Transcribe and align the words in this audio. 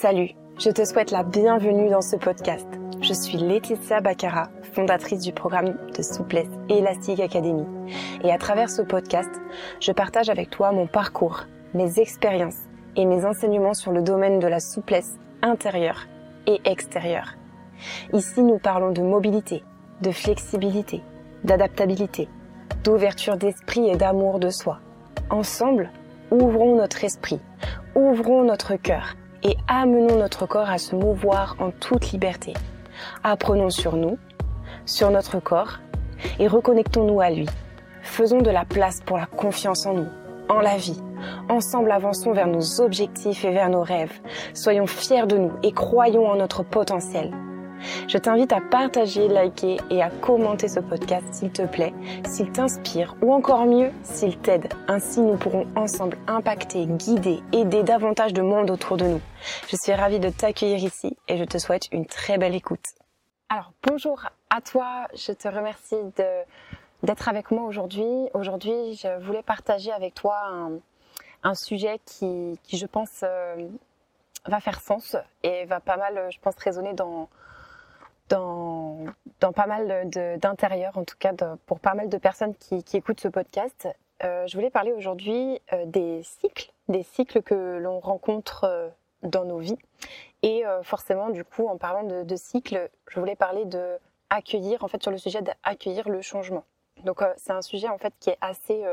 Salut, 0.00 0.30
je 0.60 0.70
te 0.70 0.84
souhaite 0.84 1.10
la 1.10 1.24
bienvenue 1.24 1.90
dans 1.90 2.02
ce 2.02 2.14
podcast. 2.14 2.68
Je 3.00 3.12
suis 3.12 3.36
Laetitia 3.36 4.00
Baccara, 4.00 4.48
fondatrice 4.72 5.22
du 5.22 5.32
programme 5.32 5.76
de 5.92 6.02
souplesse 6.02 6.46
Élastique 6.68 7.18
Academy. 7.18 7.64
Et 8.22 8.30
à 8.30 8.38
travers 8.38 8.70
ce 8.70 8.82
podcast, 8.82 9.28
je 9.80 9.90
partage 9.90 10.28
avec 10.28 10.50
toi 10.50 10.70
mon 10.70 10.86
parcours, 10.86 11.46
mes 11.74 11.98
expériences 11.98 12.60
et 12.94 13.06
mes 13.06 13.24
enseignements 13.24 13.74
sur 13.74 13.90
le 13.90 14.00
domaine 14.00 14.38
de 14.38 14.46
la 14.46 14.60
souplesse 14.60 15.16
intérieure 15.42 16.06
et 16.46 16.60
extérieure. 16.64 17.34
Ici, 18.12 18.44
nous 18.44 18.60
parlons 18.60 18.92
de 18.92 19.02
mobilité, 19.02 19.64
de 20.00 20.12
flexibilité, 20.12 21.02
d'adaptabilité, 21.42 22.28
d'ouverture 22.84 23.36
d'esprit 23.36 23.88
et 23.88 23.96
d'amour 23.96 24.38
de 24.38 24.50
soi. 24.50 24.78
Ensemble, 25.28 25.90
ouvrons 26.30 26.76
notre 26.76 27.02
esprit, 27.02 27.40
ouvrons 27.96 28.44
notre 28.44 28.76
cœur 28.76 29.16
et 29.42 29.56
amenons 29.68 30.16
notre 30.16 30.46
corps 30.46 30.70
à 30.70 30.78
se 30.78 30.94
mouvoir 30.94 31.56
en 31.58 31.70
toute 31.70 32.12
liberté. 32.12 32.54
Apprenons 33.22 33.70
sur 33.70 33.96
nous, 33.96 34.18
sur 34.86 35.10
notre 35.10 35.40
corps 35.40 35.78
et 36.38 36.48
reconnectons-nous 36.48 37.20
à 37.20 37.30
lui. 37.30 37.48
Faisons 38.02 38.40
de 38.40 38.50
la 38.50 38.64
place 38.64 39.00
pour 39.04 39.18
la 39.18 39.26
confiance 39.26 39.86
en 39.86 39.94
nous, 39.94 40.08
en 40.48 40.60
la 40.60 40.76
vie. 40.76 41.00
Ensemble 41.48 41.92
avançons 41.92 42.32
vers 42.32 42.46
nos 42.46 42.80
objectifs 42.80 43.44
et 43.44 43.50
vers 43.50 43.70
nos 43.70 43.82
rêves. 43.82 44.20
Soyons 44.54 44.86
fiers 44.86 45.26
de 45.26 45.36
nous 45.36 45.52
et 45.62 45.72
croyons 45.72 46.26
en 46.26 46.36
notre 46.36 46.62
potentiel. 46.62 47.32
Je 48.08 48.18
t'invite 48.18 48.52
à 48.52 48.60
partager, 48.60 49.28
liker 49.28 49.78
et 49.90 50.02
à 50.02 50.10
commenter 50.10 50.68
ce 50.68 50.80
podcast 50.80 51.26
s'il 51.32 51.50
te 51.50 51.62
plaît, 51.62 51.92
s'il 52.26 52.50
t'inspire 52.50 53.16
ou 53.22 53.32
encore 53.32 53.66
mieux, 53.66 53.90
s'il 54.02 54.38
t'aide. 54.38 54.68
Ainsi, 54.88 55.20
nous 55.20 55.36
pourrons 55.36 55.66
ensemble 55.76 56.18
impacter, 56.26 56.86
guider, 56.86 57.40
aider 57.52 57.82
davantage 57.82 58.32
de 58.32 58.42
monde 58.42 58.70
autour 58.70 58.96
de 58.96 59.04
nous. 59.04 59.20
Je 59.68 59.76
suis 59.76 59.92
ravie 59.92 60.20
de 60.20 60.30
t'accueillir 60.30 60.78
ici 60.78 61.16
et 61.28 61.36
je 61.36 61.44
te 61.44 61.58
souhaite 61.58 61.88
une 61.92 62.06
très 62.06 62.38
belle 62.38 62.54
écoute. 62.54 62.84
Alors, 63.48 63.72
bonjour 63.86 64.22
à 64.50 64.60
toi. 64.60 65.06
Je 65.14 65.32
te 65.32 65.48
remercie 65.48 65.96
d'être 67.02 67.28
avec 67.28 67.50
moi 67.50 67.64
aujourd'hui. 67.64 68.06
Aujourd'hui, 68.34 68.94
je 68.94 69.18
voulais 69.20 69.42
partager 69.42 69.92
avec 69.92 70.14
toi 70.14 70.36
un, 71.42 71.54
sujet 71.54 72.00
qui, 72.04 72.58
je 72.70 72.86
pense, 72.86 73.20
euh, 73.22 73.68
va 74.46 74.60
faire 74.60 74.80
sens 74.80 75.16
et 75.42 75.64
va 75.64 75.80
pas 75.80 75.96
mal, 75.96 76.28
je 76.30 76.38
pense, 76.40 76.56
résonner 76.58 76.92
dans, 76.92 77.28
dans, 78.28 79.06
pas 79.40 79.66
mal 79.66 80.08
d'intérieur, 80.38 80.96
en 80.98 81.04
tout 81.04 81.16
cas 81.18 81.32
pour 81.66 81.80
pas 81.80 81.94
mal 81.94 82.08
de 82.08 82.18
personnes 82.18 82.54
qui, 82.54 82.82
qui 82.82 82.96
écoutent 82.96 83.20
ce 83.20 83.28
podcast. 83.28 83.88
Euh, 84.24 84.46
je 84.46 84.56
voulais 84.56 84.70
parler 84.70 84.92
aujourd'hui 84.92 85.60
euh, 85.72 85.86
des 85.86 86.22
cycles, 86.22 86.72
des 86.88 87.04
cycles 87.04 87.42
que 87.42 87.78
l'on 87.78 88.00
rencontre 88.00 88.64
euh, 88.64 88.88
dans 89.22 89.44
nos 89.44 89.58
vies. 89.58 89.78
Et 90.42 90.62
forcément, 90.84 91.30
du 91.30 91.44
coup, 91.44 91.66
en 91.66 91.78
parlant 91.78 92.04
de, 92.04 92.22
de, 92.22 92.36
cycles, 92.36 92.88
je 93.08 93.18
voulais 93.18 93.34
parler 93.34 93.64
de 93.64 93.98
accueillir, 94.30 94.84
en 94.84 94.88
fait, 94.88 95.02
sur 95.02 95.10
le 95.10 95.18
sujet 95.18 95.42
d'accueillir 95.42 96.08
le 96.08 96.22
changement. 96.22 96.62
Donc, 97.02 97.24
c'est 97.36 97.50
un 97.50 97.60
sujet 97.60 97.88
en 97.88 97.98
fait 97.98 98.14
qui 98.20 98.30
est 98.30 98.38
assez 98.40 98.84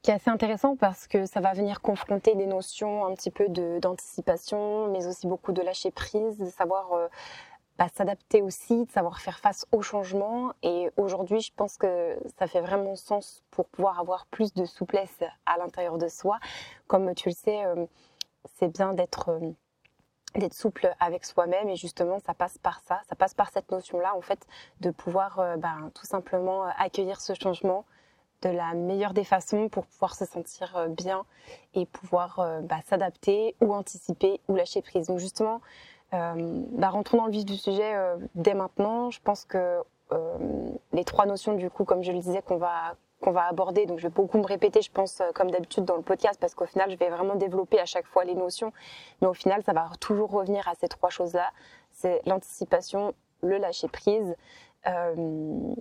qui 0.00 0.12
est 0.12 0.14
assez 0.14 0.30
intéressant 0.30 0.76
parce 0.76 1.08
que 1.08 1.26
ça 1.26 1.40
va 1.40 1.54
venir 1.54 1.80
confronter 1.80 2.36
des 2.36 2.46
notions 2.46 3.04
un 3.04 3.14
petit 3.16 3.32
peu 3.32 3.48
d'anticipation, 3.48 4.86
mais 4.92 5.08
aussi 5.08 5.26
beaucoup 5.26 5.50
de 5.50 5.60
lâcher 5.60 5.90
prise, 5.90 6.38
de 6.38 6.46
savoir 6.46 6.92
bah, 7.82 7.88
s'adapter 7.92 8.42
aussi, 8.42 8.84
de 8.84 8.90
savoir 8.92 9.20
faire 9.20 9.40
face 9.40 9.66
au 9.72 9.82
changement. 9.82 10.52
Et 10.62 10.88
aujourd'hui, 10.96 11.40
je 11.40 11.50
pense 11.56 11.76
que 11.76 12.16
ça 12.38 12.46
fait 12.46 12.60
vraiment 12.60 12.94
sens 12.94 13.42
pour 13.50 13.66
pouvoir 13.66 13.98
avoir 13.98 14.26
plus 14.26 14.54
de 14.54 14.64
souplesse 14.66 15.24
à 15.46 15.58
l'intérieur 15.58 15.98
de 15.98 16.06
soi. 16.06 16.38
Comme 16.86 17.12
tu 17.16 17.30
le 17.30 17.34
sais, 17.34 17.64
euh, 17.64 17.86
c'est 18.54 18.68
bien 18.68 18.94
d'être 18.94 19.30
euh, 19.30 19.50
d'être 20.36 20.54
souple 20.54 20.94
avec 21.00 21.24
soi-même 21.24 21.68
et 21.70 21.76
justement 21.76 22.20
ça 22.20 22.34
passe 22.34 22.56
par 22.56 22.80
ça, 22.86 23.00
ça 23.08 23.16
passe 23.16 23.34
par 23.34 23.50
cette 23.50 23.70
notion-là 23.72 24.14
en 24.16 24.22
fait 24.22 24.46
de 24.80 24.90
pouvoir 24.90 25.40
euh, 25.40 25.56
bah, 25.56 25.76
tout 25.92 26.06
simplement 26.06 26.62
accueillir 26.78 27.20
ce 27.20 27.34
changement 27.34 27.84
de 28.42 28.48
la 28.48 28.74
meilleure 28.74 29.12
des 29.12 29.24
façons 29.24 29.68
pour 29.68 29.86
pouvoir 29.86 30.14
se 30.14 30.24
sentir 30.24 30.88
bien 30.88 31.24
et 31.74 31.84
pouvoir 31.86 32.60
bah, 32.62 32.80
s'adapter 32.86 33.54
ou 33.60 33.72
anticiper 33.72 34.40
ou 34.48 34.56
lâcher 34.56 34.82
prise. 34.82 35.06
Donc 35.06 35.18
justement, 35.18 35.60
bah, 36.12 36.90
rentrons 36.90 37.16
dans 37.16 37.26
le 37.26 37.32
vif 37.32 37.44
du 37.44 37.56
sujet 37.56 37.94
euh, 37.94 38.16
dès 38.34 38.54
maintenant. 38.54 39.10
Je 39.10 39.20
pense 39.20 39.44
que 39.44 39.82
euh, 40.12 40.38
les 40.92 41.04
trois 41.04 41.26
notions, 41.26 41.54
du 41.54 41.70
coup, 41.70 41.84
comme 41.84 42.02
je 42.02 42.12
le 42.12 42.18
disais, 42.18 42.42
qu'on 42.42 42.58
va 42.58 42.96
qu'on 43.22 43.30
va 43.30 43.46
aborder. 43.46 43.86
Donc, 43.86 43.98
je 43.98 44.08
vais 44.08 44.12
beaucoup 44.12 44.36
me 44.38 44.46
répéter, 44.46 44.82
je 44.82 44.90
pense, 44.90 45.22
comme 45.34 45.48
d'habitude 45.48 45.84
dans 45.84 45.94
le 45.94 46.02
podcast, 46.02 46.40
parce 46.40 46.56
qu'au 46.56 46.66
final, 46.66 46.90
je 46.90 46.96
vais 46.96 47.08
vraiment 47.08 47.36
développer 47.36 47.78
à 47.78 47.84
chaque 47.86 48.06
fois 48.06 48.24
les 48.24 48.34
notions. 48.34 48.72
Mais 49.20 49.28
au 49.28 49.32
final, 49.32 49.62
ça 49.62 49.72
va 49.72 49.88
toujours 50.00 50.32
revenir 50.32 50.66
à 50.66 50.74
ces 50.74 50.88
trois 50.88 51.08
choses-là. 51.08 51.50
C'est 51.92 52.20
l'anticipation, 52.26 53.14
le 53.40 53.58
lâcher 53.58 53.86
prise 53.86 54.34
euh, 54.88 55.74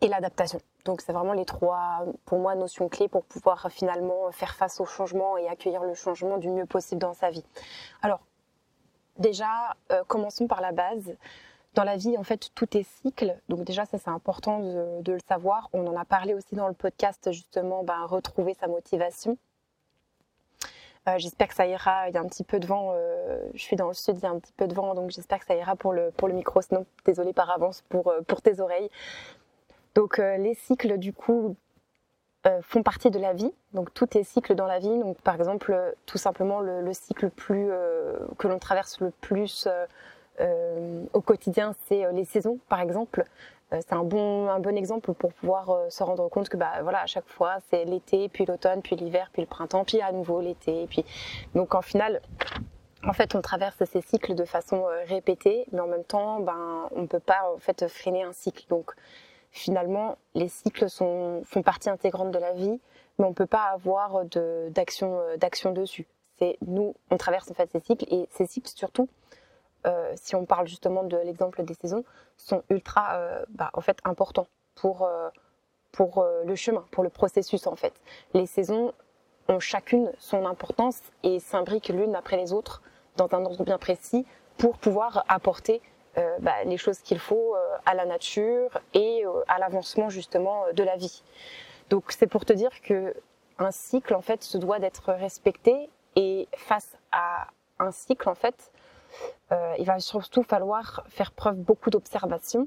et 0.00 0.08
l'adaptation. 0.08 0.58
Donc, 0.84 1.02
c'est 1.02 1.12
vraiment 1.12 1.34
les 1.34 1.44
trois, 1.44 2.04
pour 2.24 2.40
moi, 2.40 2.56
notions 2.56 2.88
clés 2.88 3.08
pour 3.08 3.24
pouvoir 3.24 3.70
finalement 3.70 4.32
faire 4.32 4.56
face 4.56 4.80
au 4.80 4.86
changement 4.86 5.36
et 5.36 5.46
accueillir 5.48 5.84
le 5.84 5.94
changement 5.94 6.36
du 6.36 6.50
mieux 6.50 6.66
possible 6.66 7.00
dans 7.00 7.14
sa 7.14 7.30
vie. 7.30 7.44
Alors, 8.02 8.20
Déjà, 9.18 9.76
euh, 9.92 10.02
commençons 10.06 10.46
par 10.46 10.60
la 10.60 10.72
base. 10.72 11.16
Dans 11.74 11.84
la 11.84 11.96
vie, 11.96 12.16
en 12.16 12.22
fait, 12.22 12.50
tout 12.54 12.76
est 12.76 12.84
cycle. 13.02 13.36
Donc 13.48 13.64
déjà, 13.64 13.84
ça 13.84 13.98
c'est 13.98 14.10
important 14.10 14.60
de, 15.02 15.12
le 15.12 15.18
savoir. 15.28 15.68
On 15.72 15.86
en 15.86 15.96
a 15.96 16.04
parlé 16.04 16.34
aussi 16.34 16.54
dans 16.54 16.68
le 16.68 16.74
podcast, 16.74 17.30
justement, 17.32 17.84
ben, 17.84 18.04
retrouver 18.06 18.54
sa 18.54 18.66
motivation. 18.66 19.36
Euh, 21.08 21.18
j'espère 21.18 21.48
que 21.48 21.54
ça 21.54 21.66
ira. 21.66 22.08
Il 22.08 22.14
y 22.14 22.18
a 22.18 22.20
un 22.20 22.26
petit 22.26 22.44
peu 22.44 22.58
de 22.58 22.66
vent. 22.66 22.92
Euh, 22.94 23.46
je 23.54 23.60
suis 23.60 23.76
dans 23.76 23.88
le 23.88 23.94
sud, 23.94 24.16
il 24.16 24.22
y 24.22 24.26
a 24.26 24.30
un 24.30 24.38
petit 24.38 24.54
peu 24.54 24.66
de 24.66 24.74
vent, 24.74 24.94
donc 24.94 25.10
j'espère 25.10 25.38
que 25.38 25.46
ça 25.46 25.54
ira 25.54 25.76
pour 25.76 25.92
le, 25.92 26.10
pour 26.10 26.28
le 26.28 26.34
micro. 26.34 26.62
Sinon, 26.62 26.86
désolé 27.04 27.32
par 27.32 27.50
avance 27.50 27.84
pour, 27.88 28.12
pour 28.26 28.42
tes 28.42 28.60
oreilles. 28.60 28.90
Donc 29.94 30.18
les 30.18 30.54
cycles, 30.54 30.98
du 30.98 31.12
coup, 31.12 31.56
euh, 32.46 32.60
font 32.62 32.82
partie 32.82 33.10
de 33.10 33.18
la 33.18 33.32
vie. 33.32 33.52
Donc 33.72 33.92
tout 33.92 34.16
est 34.16 34.22
cycle 34.22 34.54
dans 34.54 34.66
la 34.66 34.78
vie. 34.78 34.98
Donc 35.00 35.20
par 35.22 35.34
exemple, 35.34 35.72
euh, 35.72 35.92
tout 36.04 36.18
simplement 36.18 36.60
le, 36.60 36.92
cycle 36.92 37.30
plus 37.30 37.68
euh, 37.70 38.18
que 38.38 38.46
l'on 38.46 38.58
traverse 38.58 39.00
le 39.00 39.10
plus 39.10 39.68
au 41.14 41.22
quotidien, 41.22 41.74
c'est 41.86 42.12
les 42.12 42.26
saisons, 42.26 42.58
par 42.68 42.80
exemple. 42.80 43.24
c'est 43.70 43.94
un 43.94 44.04
bon 44.04 44.50
un 44.50 44.60
bon 44.60 44.76
exemple 44.76 45.14
pour 45.14 45.32
pouvoir 45.32 45.74
se 45.88 46.02
rendre 46.02 46.28
compte 46.28 46.50
que 46.50 46.58
bah 46.58 46.82
voilà 46.82 47.00
à 47.00 47.06
chaque 47.06 47.26
fois 47.26 47.56
c'est 47.70 47.86
l'été, 47.86 48.28
puis 48.28 48.44
l'automne, 48.44 48.82
puis 48.82 48.96
l'hiver, 48.96 49.30
puis 49.32 49.40
le 49.40 49.48
printemps, 49.48 49.84
puis 49.84 50.02
à 50.02 50.12
nouveau 50.12 50.42
l'été. 50.42 50.86
Puis 50.88 51.06
donc 51.54 51.74
en 51.74 51.80
final. 51.80 52.20
En 53.02 53.12
fait, 53.12 53.34
on 53.34 53.40
traverse 53.40 53.82
ces 53.84 54.00
cycles 54.02 54.34
de 54.34 54.44
façon 54.44 54.84
répétée, 55.06 55.64
mais 55.70 55.80
en 55.80 55.86
même 55.86 56.02
temps, 56.04 56.40
ben, 56.40 56.88
on 56.90 57.02
ne 57.02 57.06
peut 57.06 57.20
pas 57.20 57.52
en 57.54 57.58
fait 57.58 57.86
freiner 57.88 58.24
un 58.24 58.32
cycle. 58.32 58.66
Finalement, 59.56 60.18
les 60.34 60.48
cycles 60.48 60.88
sont, 60.88 61.42
font 61.44 61.62
partie 61.62 61.88
intégrante 61.88 62.30
de 62.30 62.38
la 62.38 62.52
vie, 62.52 62.78
mais 63.18 63.24
on 63.24 63.30
ne 63.30 63.34
peut 63.34 63.46
pas 63.46 63.64
avoir 63.64 64.22
euh, 64.36 64.70
d'action 64.70 65.72
dessus. 65.72 66.06
C'est 66.38 66.58
nous, 66.66 66.94
on 67.10 67.16
traverse 67.16 67.50
en 67.50 67.54
fait 67.54 67.70
ces 67.72 67.80
cycles 67.80 68.04
et 68.12 68.28
ces 68.30 68.46
cycles 68.46 68.70
surtout, 68.74 69.08
euh, 69.86 70.12
si 70.16 70.34
on 70.36 70.44
parle 70.44 70.68
justement 70.68 71.04
de 71.04 71.16
l'exemple 71.16 71.64
des 71.64 71.74
saisons, 71.74 72.04
sont 72.36 72.62
ultra 72.68 73.16
euh, 73.16 73.44
bah, 73.48 73.70
en 73.72 73.80
fait 73.80 73.98
importants 74.04 74.46
pour 74.74 75.08
pour 75.92 76.26
le 76.44 76.54
chemin, 76.54 76.84
pour 76.90 77.02
le 77.02 77.08
processus 77.08 77.66
en 77.66 77.74
fait. 77.74 77.94
Les 78.34 78.44
saisons 78.44 78.92
ont 79.48 79.60
chacune 79.60 80.12
son 80.18 80.44
importance 80.44 81.00
et 81.22 81.40
s'imbriquent 81.40 81.88
l'une 81.88 82.14
après 82.14 82.36
les 82.36 82.52
autres 82.52 82.82
dans 83.16 83.34
un 83.34 83.46
ordre 83.46 83.64
bien 83.64 83.78
précis 83.78 84.26
pour 84.58 84.76
pouvoir 84.76 85.24
apporter 85.28 85.80
euh, 86.18 86.38
bah, 86.40 86.64
les 86.64 86.78
choses 86.78 87.00
qu'il 87.00 87.18
faut 87.18 87.54
euh, 87.54 87.76
à 87.84 87.94
la 87.94 88.06
nature 88.06 88.80
et 88.94 89.24
euh, 89.26 89.42
à 89.48 89.58
l'avancement 89.58 90.08
justement 90.08 90.64
de 90.72 90.82
la 90.82 90.96
vie. 90.96 91.22
Donc 91.90 92.04
c'est 92.10 92.26
pour 92.26 92.44
te 92.46 92.54
dire 92.54 92.80
que 92.82 93.14
un 93.58 93.70
cycle 93.70 94.14
en 94.14 94.22
fait 94.22 94.42
se 94.42 94.56
doit 94.56 94.78
d'être 94.78 95.12
respecté 95.12 95.90
et 96.14 96.48
face 96.56 96.96
à 97.12 97.48
un 97.78 97.90
cycle 97.90 98.28
en 98.28 98.34
fait, 98.34 98.72
il 99.78 99.84
va 99.84 99.98
surtout 100.00 100.42
falloir 100.42 101.04
faire 101.08 101.32
preuve 101.32 101.56
beaucoup 101.56 101.90
d'observation 101.90 102.66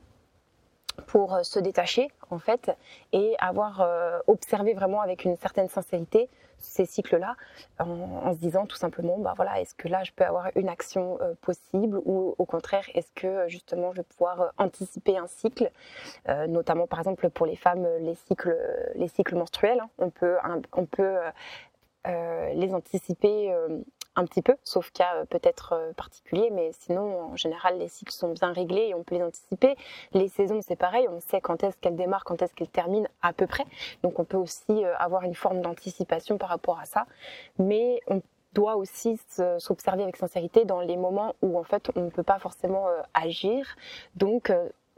pour 1.00 1.34
euh, 1.34 1.44
se 1.44 1.60
détacher 1.60 2.10
en 2.30 2.40
fait 2.40 2.72
et 3.12 3.36
avoir 3.40 3.82
euh, 3.82 4.20
observé 4.28 4.74
vraiment 4.74 5.02
avec 5.02 5.26
une 5.26 5.38
certaine 5.38 5.70
sincérité 5.70 6.30
ces 6.62 6.86
cycles-là 6.86 7.38
en, 7.80 8.34
se 8.34 8.38
disant 8.40 8.66
tout 8.66 8.76
simplement 8.76 9.18
bah 9.18 9.34
voilà 9.38 9.62
est-ce 9.62 9.74
que 9.76 9.88
là 9.88 10.04
je 10.04 10.12
peux 10.12 10.26
avoir 10.26 10.50
une 10.56 10.68
action 10.68 11.18
euh, 11.22 11.34
possible 11.42 12.02
ou 12.04 12.36
au 12.38 12.46
contraire 12.46 12.84
est-ce 12.94 13.12
que 13.16 13.48
justement 13.48 13.92
je 13.94 13.98
vais 13.98 14.04
pouvoir 14.04 14.52
anticiper 14.58 15.18
un 15.18 15.28
cycle 15.28 15.72
notamment 16.50 16.86
par 16.86 17.00
exemple 17.00 17.30
pour 17.30 17.46
les 17.46 17.56
femmes 17.56 17.88
les 18.02 18.16
cycles 18.16 18.58
les 18.96 19.08
cycles 19.08 19.36
menstruels 19.36 19.80
hein. 19.80 19.90
on 20.00 20.10
peut 20.10 20.36
on 20.74 20.86
peut 20.86 21.16
les 22.06 22.74
anticiper 22.74 23.56
un 24.16 24.26
petit 24.26 24.42
peu, 24.42 24.56
sauf 24.64 24.92
cas 24.92 25.16
euh, 25.16 25.26
peut-être 25.26 25.74
euh, 25.74 25.94
particulier, 25.94 26.50
mais 26.52 26.72
sinon, 26.74 27.22
en 27.22 27.36
général, 27.36 27.78
les 27.78 27.88
cycles 27.88 28.12
sont 28.12 28.34
bien 28.34 28.52
réglés 28.52 28.88
et 28.90 28.94
on 28.94 29.04
peut 29.04 29.16
les 29.16 29.24
anticiper. 29.24 29.76
Les 30.14 30.28
saisons, 30.28 30.62
c'est 30.62 30.76
pareil, 30.76 31.08
on 31.10 31.20
sait 31.20 31.42
quand 31.42 31.64
est-ce 31.64 31.78
qu'elles 31.78 31.96
démarrent, 31.96 32.24
quand 32.26 32.42
est-ce 32.42 32.54
qu'elles 32.54 32.70
terminent 32.70 33.08
à 33.22 33.34
peu 33.34 33.48
près. 33.48 33.66
Donc, 34.04 34.20
on 34.20 34.26
peut 34.26 34.38
aussi 34.38 34.64
euh, 34.70 34.96
avoir 34.98 35.24
une 35.24 35.36
forme 35.36 35.62
d'anticipation 35.62 36.38
par 36.38 36.50
rapport 36.50 36.80
à 36.80 36.86
ça. 36.86 37.06
Mais 37.58 38.02
doit 38.54 38.78
aussi 38.78 39.20
s'observer 39.60 40.02
avec 40.02 40.16
sincérité 40.16 40.66
dans 40.66 40.82
les 40.82 40.98
moments 40.98 41.36
où 41.44 41.60
en 41.60 41.64
fait 41.64 41.92
on 41.96 42.06
ne 42.06 42.10
peut 42.10 42.24
pas 42.24 42.40
forcément 42.40 42.88
agir. 43.14 43.76
Donc 44.16 44.52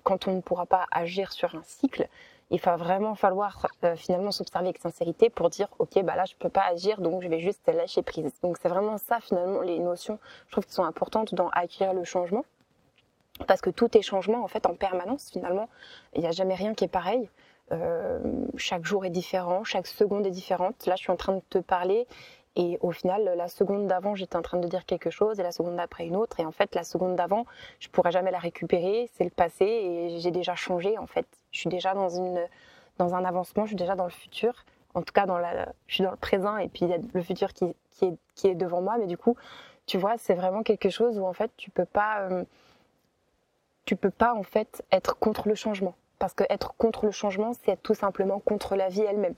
quand 0.03 0.29
on 0.29 0.35
ne 0.35 0.41
pourra 0.41 0.65
pas 0.65 0.85
agir 0.89 1.33
sur 1.33 1.53
un 1.55 1.63
cycle, 1.63 2.07
il 2.51 2.59
va 2.59 2.75
vraiment 2.75 3.15
falloir 3.15 3.65
euh, 3.83 3.95
finalement 3.95 4.31
s'observer 4.31 4.67
avec 4.67 4.77
sincérité 4.77 5.29
pour 5.29 5.49
dire 5.49 5.67
ok 5.79 6.03
bah 6.03 6.15
là 6.15 6.25
je 6.25 6.35
peux 6.35 6.49
pas 6.49 6.63
agir 6.63 7.01
donc 7.01 7.23
je 7.23 7.27
vais 7.27 7.39
juste 7.39 7.65
lâcher 7.67 8.03
prise. 8.03 8.31
Donc 8.43 8.57
c'est 8.61 8.69
vraiment 8.69 8.97
ça 8.97 9.19
finalement 9.19 9.61
les 9.61 9.79
notions 9.79 10.19
je 10.47 10.51
trouve 10.51 10.65
qui 10.65 10.73
sont 10.73 10.83
importantes 10.83 11.33
dans 11.33 11.49
acquérir 11.49 11.93
le 11.93 12.03
changement 12.03 12.45
parce 13.47 13.61
que 13.61 13.69
tout 13.69 13.97
est 13.97 14.01
changement 14.01 14.43
en 14.43 14.47
fait 14.47 14.65
en 14.65 14.75
permanence 14.75 15.31
finalement 15.31 15.69
il 16.13 16.21
n'y 16.21 16.27
a 16.27 16.31
jamais 16.31 16.55
rien 16.55 16.73
qui 16.73 16.83
est 16.83 16.89
pareil. 16.89 17.29
Euh, 17.71 18.19
chaque 18.57 18.83
jour 18.83 19.05
est 19.05 19.09
différent, 19.09 19.63
chaque 19.63 19.87
seconde 19.87 20.27
est 20.27 20.31
différente. 20.31 20.85
Là, 20.87 20.95
je 20.97 21.03
suis 21.03 21.11
en 21.11 21.15
train 21.15 21.35
de 21.35 21.41
te 21.49 21.57
parler 21.57 22.05
et 22.55 22.77
au 22.81 22.91
final, 22.91 23.33
la 23.37 23.47
seconde 23.47 23.87
d'avant, 23.87 24.13
j'étais 24.13 24.35
en 24.35 24.41
train 24.41 24.57
de 24.57 24.67
dire 24.67 24.85
quelque 24.85 25.09
chose 25.09 25.39
et 25.39 25.43
la 25.43 25.53
seconde 25.53 25.77
d'après 25.77 26.05
une 26.05 26.17
autre. 26.17 26.39
Et 26.39 26.45
en 26.45 26.51
fait, 26.51 26.75
la 26.75 26.83
seconde 26.83 27.15
d'avant, 27.15 27.45
je 27.79 27.87
pourrais 27.87 28.11
jamais 28.11 28.31
la 28.31 28.39
récupérer. 28.39 29.09
C'est 29.13 29.23
le 29.23 29.29
passé 29.29 29.65
et 29.65 30.19
j'ai 30.19 30.31
déjà 30.31 30.55
changé. 30.55 30.97
En 30.97 31.07
fait, 31.07 31.25
je 31.51 31.59
suis 31.59 31.69
déjà 31.69 31.93
dans 31.93 32.09
une 32.09 32.45
dans 32.97 33.15
un 33.15 33.23
avancement. 33.23 33.63
Je 33.63 33.69
suis 33.69 33.77
déjà 33.77 33.95
dans 33.95 34.03
le 34.03 34.11
futur. 34.11 34.65
En 34.93 35.01
tout 35.01 35.13
cas, 35.13 35.25
dans 35.25 35.37
la, 35.37 35.71
je 35.87 35.95
suis 35.95 36.03
dans 36.03 36.11
le 36.11 36.17
présent 36.17 36.57
et 36.57 36.67
puis 36.67 36.83
il 36.83 36.89
y 36.89 36.93
a 36.93 36.97
le 37.13 37.21
futur 37.21 37.53
qui, 37.53 37.73
qui, 37.91 38.05
est, 38.05 38.17
qui 38.35 38.47
est 38.47 38.55
devant 38.55 38.81
moi. 38.81 38.97
Mais 38.99 39.07
du 39.07 39.17
coup, 39.17 39.37
tu 39.85 39.97
vois, 39.97 40.17
c'est 40.17 40.33
vraiment 40.33 40.63
quelque 40.63 40.89
chose 40.89 41.17
où 41.17 41.25
en 41.25 41.33
fait, 41.33 41.51
tu 41.55 41.69
peux 41.69 41.85
pas, 41.85 42.21
euh, 42.29 42.43
tu 43.85 43.95
peux 43.95 44.11
pas 44.11 44.33
en 44.33 44.43
fait 44.43 44.83
être 44.91 45.17
contre 45.17 45.47
le 45.47 45.55
changement. 45.55 45.95
Parce 46.19 46.33
que 46.33 46.43
être 46.49 46.73
contre 46.77 47.05
le 47.05 47.11
changement, 47.11 47.53
c'est 47.53 47.71
être 47.71 47.81
tout 47.81 47.95
simplement 47.95 48.39
contre 48.39 48.75
la 48.75 48.89
vie 48.89 49.01
elle-même. 49.01 49.35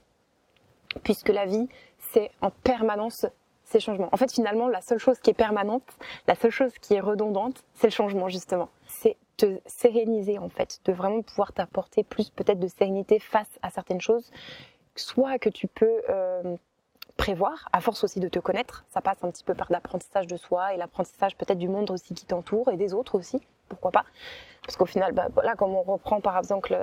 Puisque 1.02 1.30
la 1.30 1.46
vie, 1.46 1.68
c'est 2.14 2.30
en 2.40 2.50
permanence 2.50 3.26
ces 3.64 3.80
changements. 3.80 4.08
En 4.12 4.16
fait, 4.16 4.32
finalement, 4.32 4.68
la 4.68 4.80
seule 4.80 4.98
chose 4.98 5.18
qui 5.18 5.30
est 5.30 5.34
permanente, 5.34 5.82
la 6.28 6.34
seule 6.34 6.50
chose 6.50 6.72
qui 6.80 6.94
est 6.94 7.00
redondante, 7.00 7.64
c'est 7.74 7.88
le 7.88 7.92
changement, 7.92 8.28
justement. 8.28 8.68
C'est 8.86 9.16
te 9.36 9.58
séréniser, 9.66 10.38
en 10.38 10.48
fait, 10.48 10.80
de 10.84 10.92
vraiment 10.92 11.22
pouvoir 11.22 11.52
t'apporter 11.52 12.04
plus 12.04 12.30
peut-être 12.30 12.60
de 12.60 12.68
sérénité 12.68 13.18
face 13.18 13.58
à 13.62 13.70
certaines 13.70 14.00
choses. 14.00 14.30
Soit 14.94 15.38
que 15.38 15.48
tu 15.48 15.66
peux 15.66 16.02
euh, 16.08 16.56
prévoir, 17.16 17.68
à 17.72 17.80
force 17.80 18.04
aussi 18.04 18.20
de 18.20 18.28
te 18.28 18.38
connaître. 18.38 18.84
Ça 18.90 19.00
passe 19.00 19.24
un 19.24 19.30
petit 19.30 19.44
peu 19.44 19.54
par 19.54 19.66
l'apprentissage 19.70 20.28
de 20.28 20.36
soi 20.36 20.74
et 20.74 20.76
l'apprentissage 20.76 21.36
peut-être 21.36 21.58
du 21.58 21.68
monde 21.68 21.90
aussi 21.90 22.14
qui 22.14 22.26
t'entoure 22.26 22.70
et 22.70 22.76
des 22.76 22.94
autres 22.94 23.18
aussi, 23.18 23.40
pourquoi 23.68 23.90
pas. 23.90 24.04
Parce 24.64 24.76
qu'au 24.76 24.86
final, 24.86 25.12
bah, 25.12 25.28
comme 25.58 25.74
on 25.74 25.82
reprend 25.82 26.20
par 26.20 26.38
exemple, 26.38 26.74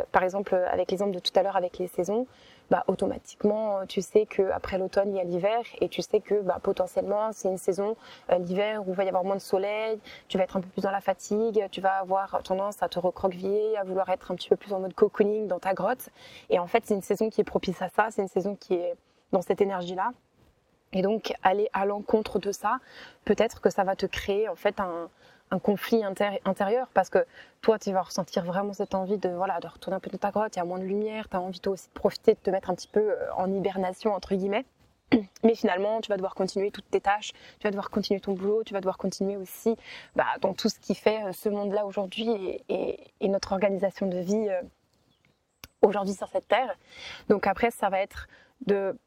avec 0.71 0.91
l'exemple 0.91 1.11
de 1.11 1.19
tout 1.19 1.31
à 1.35 1.43
l'heure 1.43 1.55
avec 1.55 1.79
les 1.79 1.87
saisons, 1.87 2.27
bah, 2.71 2.85
automatiquement, 2.87 3.85
tu 3.85 4.01
sais 4.01 4.25
qu'après 4.25 4.77
l'automne, 4.77 5.09
il 5.09 5.17
y 5.17 5.19
a 5.19 5.25
l'hiver 5.25 5.61
et 5.81 5.89
tu 5.89 6.01
sais 6.01 6.21
que 6.21 6.41
bah, 6.41 6.57
potentiellement, 6.63 7.31
c'est 7.33 7.49
une 7.49 7.57
saison, 7.57 7.97
euh, 8.31 8.37
l'hiver, 8.37 8.87
où 8.87 8.91
il 8.91 8.95
va 8.95 9.03
y 9.03 9.09
avoir 9.09 9.25
moins 9.25 9.35
de 9.35 9.41
soleil, 9.41 9.99
tu 10.29 10.37
vas 10.37 10.45
être 10.45 10.55
un 10.55 10.61
peu 10.61 10.69
plus 10.69 10.81
dans 10.81 10.91
la 10.91 11.01
fatigue, 11.01 11.67
tu 11.69 11.81
vas 11.81 11.95
avoir 11.95 12.41
tendance 12.43 12.81
à 12.81 12.87
te 12.87 12.97
recroqueviller, 12.97 13.77
à 13.77 13.83
vouloir 13.83 14.07
être 14.09 14.31
un 14.31 14.35
petit 14.35 14.47
peu 14.47 14.55
plus 14.55 14.71
en 14.71 14.79
mode 14.79 14.93
cocooning 14.93 15.47
dans 15.47 15.59
ta 15.59 15.73
grotte. 15.73 16.09
Et 16.49 16.59
en 16.59 16.67
fait, 16.67 16.85
c'est 16.85 16.93
une 16.93 17.01
saison 17.01 17.29
qui 17.29 17.41
est 17.41 17.45
propice 17.45 17.81
à 17.81 17.89
ça, 17.89 18.07
c'est 18.09 18.21
une 18.21 18.29
saison 18.29 18.55
qui 18.55 18.75
est 18.75 18.93
dans 19.33 19.41
cette 19.41 19.59
énergie-là. 19.59 20.13
Et 20.93 21.01
donc, 21.01 21.33
aller 21.43 21.69
à 21.73 21.85
l'encontre 21.85 22.39
de 22.39 22.53
ça, 22.53 22.79
peut-être 23.25 23.59
que 23.59 23.69
ça 23.69 23.83
va 23.83 23.97
te 23.97 24.05
créer 24.05 24.47
en 24.47 24.55
fait 24.55 24.79
un, 24.79 25.09
un 25.51 25.59
conflit 25.59 26.03
intérieur 26.03 26.87
parce 26.93 27.09
que 27.09 27.25
toi 27.61 27.77
tu 27.77 27.91
vas 27.91 28.01
ressentir 28.01 28.43
vraiment 28.45 28.73
cette 28.73 28.95
envie 28.95 29.17
de 29.17 29.29
voilà 29.29 29.59
de 29.59 29.67
retourner 29.67 29.97
un 29.97 29.99
peu 29.99 30.09
dans 30.09 30.17
ta 30.17 30.31
grotte, 30.31 30.55
il 30.55 30.59
y 30.59 30.61
a 30.61 30.65
moins 30.65 30.79
de 30.79 30.85
lumière, 30.85 31.27
tu 31.29 31.35
as 31.35 31.41
envie 31.41 31.59
toi 31.59 31.73
aussi 31.73 31.87
de 31.87 31.93
profiter 31.93 32.33
de 32.33 32.39
te 32.39 32.49
mettre 32.49 32.69
un 32.69 32.75
petit 32.75 32.87
peu 32.87 33.11
euh, 33.11 33.33
en 33.35 33.51
hibernation 33.53 34.13
entre 34.13 34.33
guillemets. 34.33 34.65
Mais 35.43 35.55
finalement, 35.55 35.99
tu 35.99 36.07
vas 36.07 36.15
devoir 36.15 36.35
continuer 36.35 36.71
toutes 36.71 36.89
tes 36.89 37.01
tâches, 37.01 37.33
tu 37.59 37.63
vas 37.63 37.71
devoir 37.71 37.89
continuer 37.89 38.21
ton 38.21 38.31
boulot, 38.31 38.63
tu 38.63 38.73
vas 38.73 38.79
devoir 38.79 38.97
continuer 38.97 39.35
aussi 39.35 39.75
bah, 40.15 40.25
dans 40.39 40.53
tout 40.53 40.69
ce 40.69 40.79
qui 40.79 40.95
fait 40.95 41.21
euh, 41.23 41.33
ce 41.33 41.49
monde-là 41.49 41.85
aujourd'hui 41.85 42.29
et, 42.69 42.97
et, 43.19 43.27
notre 43.27 43.51
organisation 43.51 44.07
de 44.07 44.19
vie 44.19 44.47
euh, 44.49 44.61
aujourd'hui 45.81 46.13
sur 46.13 46.29
cette 46.29 46.47
terre. 46.47 46.77
Donc 47.27 47.45
après, 47.45 47.71
ça 47.71 47.89
va 47.89 47.99
être 47.99 48.27
de 48.65 48.97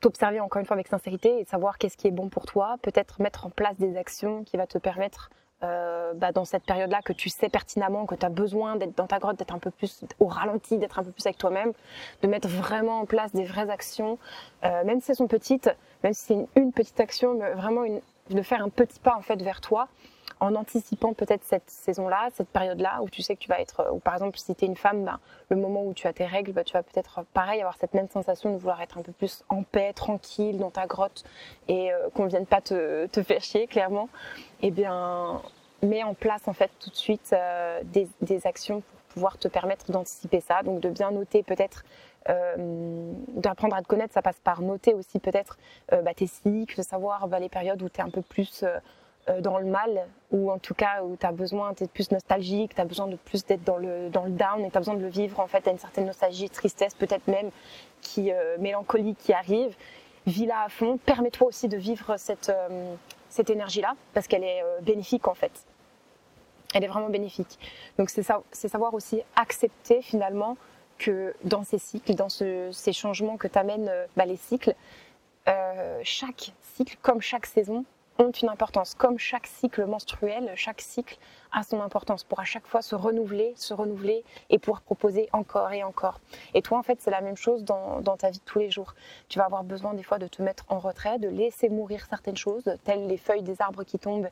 t'observer 0.00 0.40
encore 0.40 0.60
une 0.60 0.66
fois 0.66 0.74
avec 0.74 0.88
sincérité 0.88 1.40
et 1.40 1.44
savoir 1.44 1.78
qu'est-ce 1.78 1.96
qui 1.96 2.06
est 2.06 2.12
bon 2.12 2.28
pour 2.28 2.46
toi, 2.46 2.76
peut-être 2.82 3.20
mettre 3.20 3.46
en 3.46 3.50
place 3.50 3.76
des 3.76 3.96
actions 3.96 4.44
qui 4.44 4.56
va 4.56 4.66
te 4.66 4.78
permettre 4.78 5.30
euh, 5.62 6.14
bah, 6.14 6.32
dans 6.32 6.44
cette 6.44 6.64
période-là 6.64 7.02
que 7.02 7.12
tu 7.12 7.28
sais 7.28 7.48
pertinemment 7.48 8.06
que 8.06 8.14
tu 8.14 8.24
as 8.24 8.30
besoin 8.30 8.76
d'être 8.76 8.96
dans 8.96 9.06
ta 9.06 9.18
grotte, 9.18 9.38
d'être 9.38 9.54
un 9.54 9.58
peu 9.58 9.70
plus 9.70 10.04
au 10.18 10.26
ralenti, 10.26 10.78
d'être 10.78 10.98
un 10.98 11.04
peu 11.04 11.10
plus 11.10 11.26
avec 11.26 11.36
toi-même, 11.36 11.72
de 12.22 12.28
mettre 12.28 12.48
vraiment 12.48 13.00
en 13.00 13.04
place 13.04 13.32
des 13.32 13.44
vraies 13.44 13.68
actions, 13.68 14.18
euh, 14.64 14.84
même 14.84 15.00
si 15.00 15.10
elles 15.10 15.18
sont 15.18 15.26
petites, 15.26 15.70
même 16.02 16.14
si 16.14 16.24
c'est 16.26 16.46
une, 16.56 16.72
petite 16.72 16.98
action, 16.98 17.34
mais 17.34 17.52
vraiment 17.52 17.84
une, 17.84 18.00
de 18.30 18.42
faire 18.42 18.64
un 18.64 18.70
petit 18.70 18.98
pas 19.00 19.14
en 19.14 19.20
fait 19.20 19.42
vers 19.42 19.60
toi 19.60 19.88
en 20.40 20.54
anticipant 20.54 21.12
peut-être 21.12 21.44
cette 21.44 21.68
saison-là, 21.68 22.28
cette 22.34 22.48
période-là 22.48 23.00
où 23.02 23.10
tu 23.10 23.22
sais 23.22 23.36
que 23.36 23.40
tu 23.40 23.48
vas 23.48 23.60
être, 23.60 23.90
ou 23.92 23.98
par 23.98 24.14
exemple 24.14 24.38
si 24.38 24.54
tu 24.54 24.64
es 24.64 24.68
une 24.68 24.76
femme, 24.76 25.04
ben, 25.04 25.20
le 25.50 25.56
moment 25.56 25.84
où 25.84 25.94
tu 25.94 26.06
as 26.06 26.12
tes 26.12 26.26
règles, 26.26 26.52
ben, 26.52 26.64
tu 26.64 26.72
vas 26.72 26.82
peut-être 26.82 27.22
pareil 27.32 27.60
avoir 27.60 27.76
cette 27.76 27.94
même 27.94 28.08
sensation 28.08 28.52
de 28.52 28.56
vouloir 28.56 28.80
être 28.82 28.98
un 28.98 29.02
peu 29.02 29.12
plus 29.12 29.44
en 29.48 29.62
paix, 29.62 29.92
tranquille 29.92 30.58
dans 30.58 30.70
ta 30.70 30.86
grotte 30.86 31.24
et 31.68 31.92
euh, 31.92 32.08
qu'on 32.14 32.26
vienne 32.26 32.46
pas 32.46 32.60
te, 32.60 33.06
te 33.06 33.22
faire 33.22 33.42
chier 33.42 33.66
clairement. 33.66 34.08
Eh 34.62 34.70
bien, 34.70 35.42
mets 35.82 36.02
en 36.02 36.14
place 36.14 36.46
en 36.46 36.52
fait 36.52 36.70
tout 36.80 36.90
de 36.90 36.96
suite 36.96 37.32
euh, 37.32 37.80
des, 37.84 38.46
actions 38.46 38.80
pour 38.80 39.00
pouvoir 39.14 39.38
te 39.38 39.48
permettre 39.48 39.90
d'anticiper 39.90 40.40
ça. 40.40 40.62
Donc 40.62 40.80
de 40.80 40.88
bien 40.88 41.10
noter 41.10 41.42
peut-être 41.42 41.84
euh, 42.28 43.12
d'apprendre 43.28 43.76
à 43.76 43.82
te 43.82 43.86
connaître, 43.86 44.12
ça 44.12 44.22
passe 44.22 44.38
par 44.44 44.60
noter 44.60 44.94
aussi 44.94 45.18
peut-être 45.18 45.58
euh, 45.92 46.02
bah, 46.02 46.14
tes 46.14 46.26
cycles, 46.26 46.76
de 46.76 46.82
savoir 46.82 47.28
bah, 47.28 47.38
les 47.38 47.48
périodes 47.48 47.82
où 47.82 47.88
tu 47.88 48.00
es 48.00 48.04
un 48.04 48.10
peu 48.10 48.22
plus 48.22 48.62
euh, 48.62 48.68
euh, 48.68 48.78
dans 49.40 49.58
le 49.58 49.66
mal, 49.66 50.06
ou 50.32 50.50
en 50.50 50.58
tout 50.58 50.74
cas 50.74 51.02
où 51.02 51.16
tu 51.16 51.26
as 51.26 51.32
besoin, 51.32 51.74
tu 51.74 51.84
es 51.84 51.86
plus 51.86 52.10
nostalgique, 52.10 52.74
tu 52.74 52.80
as 52.80 52.84
besoin 52.84 53.06
de 53.06 53.16
plus 53.16 53.44
d'être 53.44 53.62
dans 53.64 53.76
le, 53.76 54.08
dans 54.08 54.24
le 54.24 54.30
down 54.30 54.64
et 54.64 54.70
tu 54.70 54.76
as 54.76 54.80
besoin 54.80 54.94
de 54.94 55.02
le 55.02 55.08
vivre 55.08 55.40
en 55.40 55.46
fait, 55.46 55.68
à 55.68 55.70
une 55.70 55.78
certaine 55.78 56.06
nostalgie, 56.06 56.50
tristesse 56.50 56.94
peut-être 56.94 57.26
même, 57.28 57.50
qui 58.00 58.32
euh, 58.32 58.56
mélancolie 58.58 59.14
qui 59.14 59.32
arrive. 59.32 59.76
Vis-la 60.26 60.62
à 60.62 60.68
fond, 60.68 60.98
permets-toi 60.98 61.46
aussi 61.46 61.68
de 61.68 61.76
vivre 61.76 62.16
cette, 62.16 62.48
euh, 62.48 62.94
cette 63.28 63.50
énergie-là, 63.50 63.94
parce 64.14 64.26
qu'elle 64.26 64.44
est 64.44 64.62
bénéfique 64.82 65.28
en 65.28 65.34
fait. 65.34 65.52
Elle 66.74 66.84
est 66.84 66.88
vraiment 66.88 67.08
bénéfique. 67.08 67.58
Donc 67.98 68.10
c'est 68.10 68.68
savoir 68.68 68.94
aussi 68.94 69.22
accepter 69.36 70.02
finalement 70.02 70.56
que 70.98 71.34
dans 71.44 71.64
ces 71.64 71.78
cycles, 71.78 72.14
dans 72.14 72.28
ce, 72.28 72.70
ces 72.72 72.92
changements 72.92 73.36
que 73.36 73.48
t'amènent 73.48 73.90
bah, 74.16 74.26
les 74.26 74.36
cycles, 74.36 74.74
euh, 75.48 76.00
chaque 76.04 76.52
cycle, 76.74 76.96
comme 77.02 77.20
chaque 77.20 77.46
saison, 77.46 77.84
ont 78.20 78.30
une 78.30 78.48
importance. 78.48 78.94
Comme 78.94 79.18
chaque 79.18 79.46
cycle 79.46 79.84
menstruel, 79.86 80.52
chaque 80.54 80.80
cycle 80.80 81.18
a 81.52 81.62
son 81.62 81.80
importance 81.80 82.22
pour 82.22 82.38
à 82.38 82.44
chaque 82.44 82.66
fois 82.66 82.82
se 82.82 82.94
renouveler, 82.94 83.54
se 83.56 83.74
renouveler 83.74 84.24
et 84.50 84.58
pouvoir 84.58 84.82
proposer 84.82 85.28
encore 85.32 85.72
et 85.72 85.82
encore. 85.82 86.20
Et 86.54 86.62
toi, 86.62 86.78
en 86.78 86.82
fait, 86.82 87.00
c'est 87.00 87.10
la 87.10 87.22
même 87.22 87.36
chose 87.36 87.64
dans, 87.64 88.00
dans, 88.00 88.16
ta 88.16 88.30
vie 88.30 88.38
de 88.38 88.44
tous 88.44 88.58
les 88.58 88.70
jours. 88.70 88.94
Tu 89.28 89.38
vas 89.38 89.46
avoir 89.46 89.64
besoin 89.64 89.94
des 89.94 90.02
fois 90.02 90.18
de 90.18 90.26
te 90.26 90.42
mettre 90.42 90.64
en 90.68 90.78
retrait, 90.78 91.18
de 91.18 91.28
laisser 91.28 91.68
mourir 91.68 92.06
certaines 92.08 92.36
choses, 92.36 92.64
telles 92.84 93.06
les 93.06 93.16
feuilles 93.16 93.42
des 93.42 93.60
arbres 93.62 93.84
qui 93.84 93.98
tombent 93.98 94.28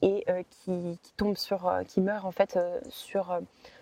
et 0.00 0.24
euh, 0.28 0.42
qui, 0.50 0.98
tombent 1.16 1.36
sur, 1.36 1.66
euh, 1.66 1.82
qui 1.82 2.00
meurent 2.00 2.26
en 2.26 2.30
fait 2.30 2.56
euh, 2.56 2.78
sur 2.88 3.36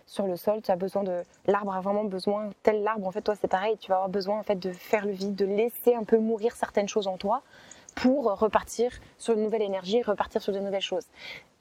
sur 0.06 0.26
le 0.26 0.36
sol. 0.36 0.62
Tu 0.62 0.70
as 0.70 0.76
besoin 0.76 1.02
de, 1.02 1.24
l'arbre 1.46 1.74
a 1.74 1.80
vraiment 1.80 2.04
besoin, 2.04 2.50
tel 2.62 2.82
l'arbre 2.82 3.06
en 3.06 3.10
fait 3.10 3.22
toi 3.22 3.34
c'est 3.38 3.48
pareil. 3.48 3.76
Tu 3.78 3.88
vas 3.88 3.96
avoir 3.96 4.08
besoin 4.08 4.38
en 4.38 4.42
fait 4.42 4.56
de 4.56 4.72
faire 4.72 5.04
le 5.04 5.12
vide, 5.12 5.34
de 5.34 5.44
laisser 5.44 5.94
un 5.94 6.04
peu 6.04 6.18
mourir 6.18 6.54
certaines 6.54 6.88
choses 6.88 7.06
en 7.06 7.16
toi 7.16 7.42
pour 7.96 8.24
repartir 8.38 8.92
sur 9.18 9.34
une 9.34 9.42
nouvelle 9.42 9.62
énergie, 9.62 10.02
repartir 10.02 10.40
sur 10.40 10.52
de 10.52 10.60
nouvelles 10.60 10.80
choses. 10.80 11.06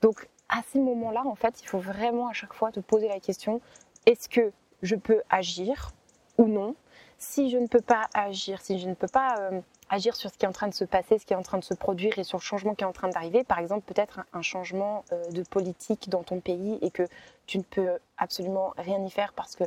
Donc 0.01 0.27
à 0.49 0.61
ces 0.71 0.79
moments-là, 0.79 1.23
en 1.25 1.33
fait, 1.33 1.61
il 1.61 1.67
faut 1.67 1.79
vraiment 1.79 2.27
à 2.27 2.33
chaque 2.33 2.53
fois 2.53 2.71
te 2.71 2.79
poser 2.79 3.07
la 3.07 3.19
question 3.19 3.61
est-ce 4.05 4.29
que 4.29 4.51
je 4.83 4.95
peux 4.95 5.23
agir 5.29 5.91
ou 6.37 6.47
non? 6.47 6.75
Si 7.17 7.49
je 7.49 7.57
ne 7.57 7.67
peux 7.67 7.81
pas 7.81 8.07
agir, 8.13 8.61
si 8.61 8.77
je 8.77 8.87
ne 8.87 8.93
peux 8.93 9.07
pas 9.07 9.35
euh, 9.39 9.61
agir 9.89 10.15
sur 10.15 10.29
ce 10.29 10.37
qui 10.37 10.45
est 10.45 10.47
en 10.47 10.51
train 10.51 10.67
de 10.67 10.73
se 10.73 10.83
passer, 10.83 11.17
ce 11.17 11.25
qui 11.25 11.33
est 11.33 11.37
en 11.37 11.41
train 11.41 11.57
de 11.57 11.63
se 11.63 11.73
produire 11.73 12.19
et 12.19 12.23
sur 12.23 12.37
le 12.37 12.43
changement 12.43 12.75
qui 12.75 12.83
est 12.83 12.87
en 12.87 12.91
train 12.91 13.07
d'arriver, 13.07 13.43
par 13.43 13.59
exemple 13.59 13.91
peut-être 13.91 14.19
un, 14.33 14.41
changement 14.41 15.05
euh, 15.13 15.31
de 15.31 15.41
politique 15.43 16.09
dans 16.09 16.23
ton 16.23 16.41
pays 16.41 16.77
et 16.81 16.91
que 16.91 17.03
tu 17.47 17.57
ne 17.57 17.63
peux 17.63 17.97
absolument 18.17 18.73
rien 18.77 19.03
y 19.03 19.09
faire 19.09 19.31
parce 19.33 19.55
que 19.55 19.63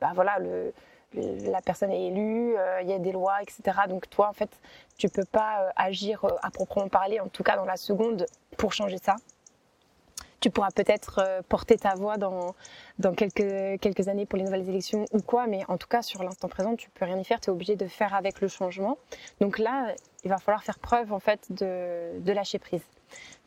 bah 0.00 0.10
voilà 0.14 0.38
le 0.40 0.74
la 1.14 1.60
personne 1.62 1.90
est 1.90 2.06
élue, 2.08 2.56
euh, 2.56 2.82
il 2.82 2.88
y 2.88 2.92
a 2.92 2.98
des 2.98 3.12
lois, 3.12 3.42
etc. 3.42 3.62
Donc 3.88 4.08
toi, 4.10 4.28
en 4.28 4.32
fait, 4.32 4.50
tu 4.96 5.08
peux 5.08 5.24
pas 5.24 5.62
euh, 5.62 5.70
agir 5.76 6.24
euh, 6.24 6.30
à 6.42 6.50
proprement 6.50 6.88
parler, 6.88 7.20
en 7.20 7.28
tout 7.28 7.42
cas 7.42 7.56
dans 7.56 7.64
la 7.64 7.76
seconde, 7.76 8.26
pour 8.56 8.72
changer 8.72 8.98
ça. 8.98 9.16
Tu 10.40 10.50
pourras 10.50 10.70
peut-être 10.70 11.42
porter 11.48 11.76
ta 11.76 11.96
voix 11.96 12.16
dans, 12.16 12.54
dans 13.00 13.12
quelques, 13.12 13.80
quelques 13.80 14.06
années 14.06 14.24
pour 14.24 14.38
les 14.38 14.44
nouvelles 14.44 14.68
élections 14.68 15.04
ou 15.10 15.20
quoi, 15.20 15.48
mais 15.48 15.64
en 15.66 15.78
tout 15.78 15.88
cas, 15.88 16.00
sur 16.00 16.22
l'instant 16.22 16.46
présent, 16.46 16.76
tu 16.76 16.90
peux 16.90 17.04
rien 17.04 17.18
y 17.18 17.24
faire, 17.24 17.40
tu 17.40 17.50
es 17.50 17.52
obligé 17.52 17.74
de 17.74 17.88
faire 17.88 18.14
avec 18.14 18.40
le 18.40 18.46
changement. 18.46 18.98
Donc 19.40 19.58
là, 19.58 19.96
il 20.22 20.30
va 20.30 20.38
falloir 20.38 20.62
faire 20.62 20.78
preuve, 20.78 21.12
en 21.12 21.18
fait, 21.18 21.50
de, 21.50 22.20
de 22.20 22.32
lâcher 22.32 22.60
prise. 22.60 22.84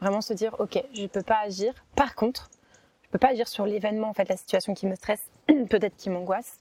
Vraiment 0.02 0.20
se 0.20 0.34
dire, 0.34 0.54
ok, 0.60 0.84
je 0.94 1.06
peux 1.06 1.22
pas 1.22 1.40
agir. 1.40 1.74
Par 1.96 2.14
contre, 2.14 2.50
je 3.04 3.10
peux 3.10 3.20
pas 3.20 3.30
agir 3.30 3.48
sur 3.48 3.66
l'événement, 3.66 4.10
en 4.10 4.14
fait, 4.14 4.28
la 4.28 4.36
situation 4.36 4.74
qui 4.74 4.86
me 4.86 4.96
stresse, 4.96 5.24
peut-être 5.48 5.96
qui 5.96 6.10
m'angoisse 6.10 6.61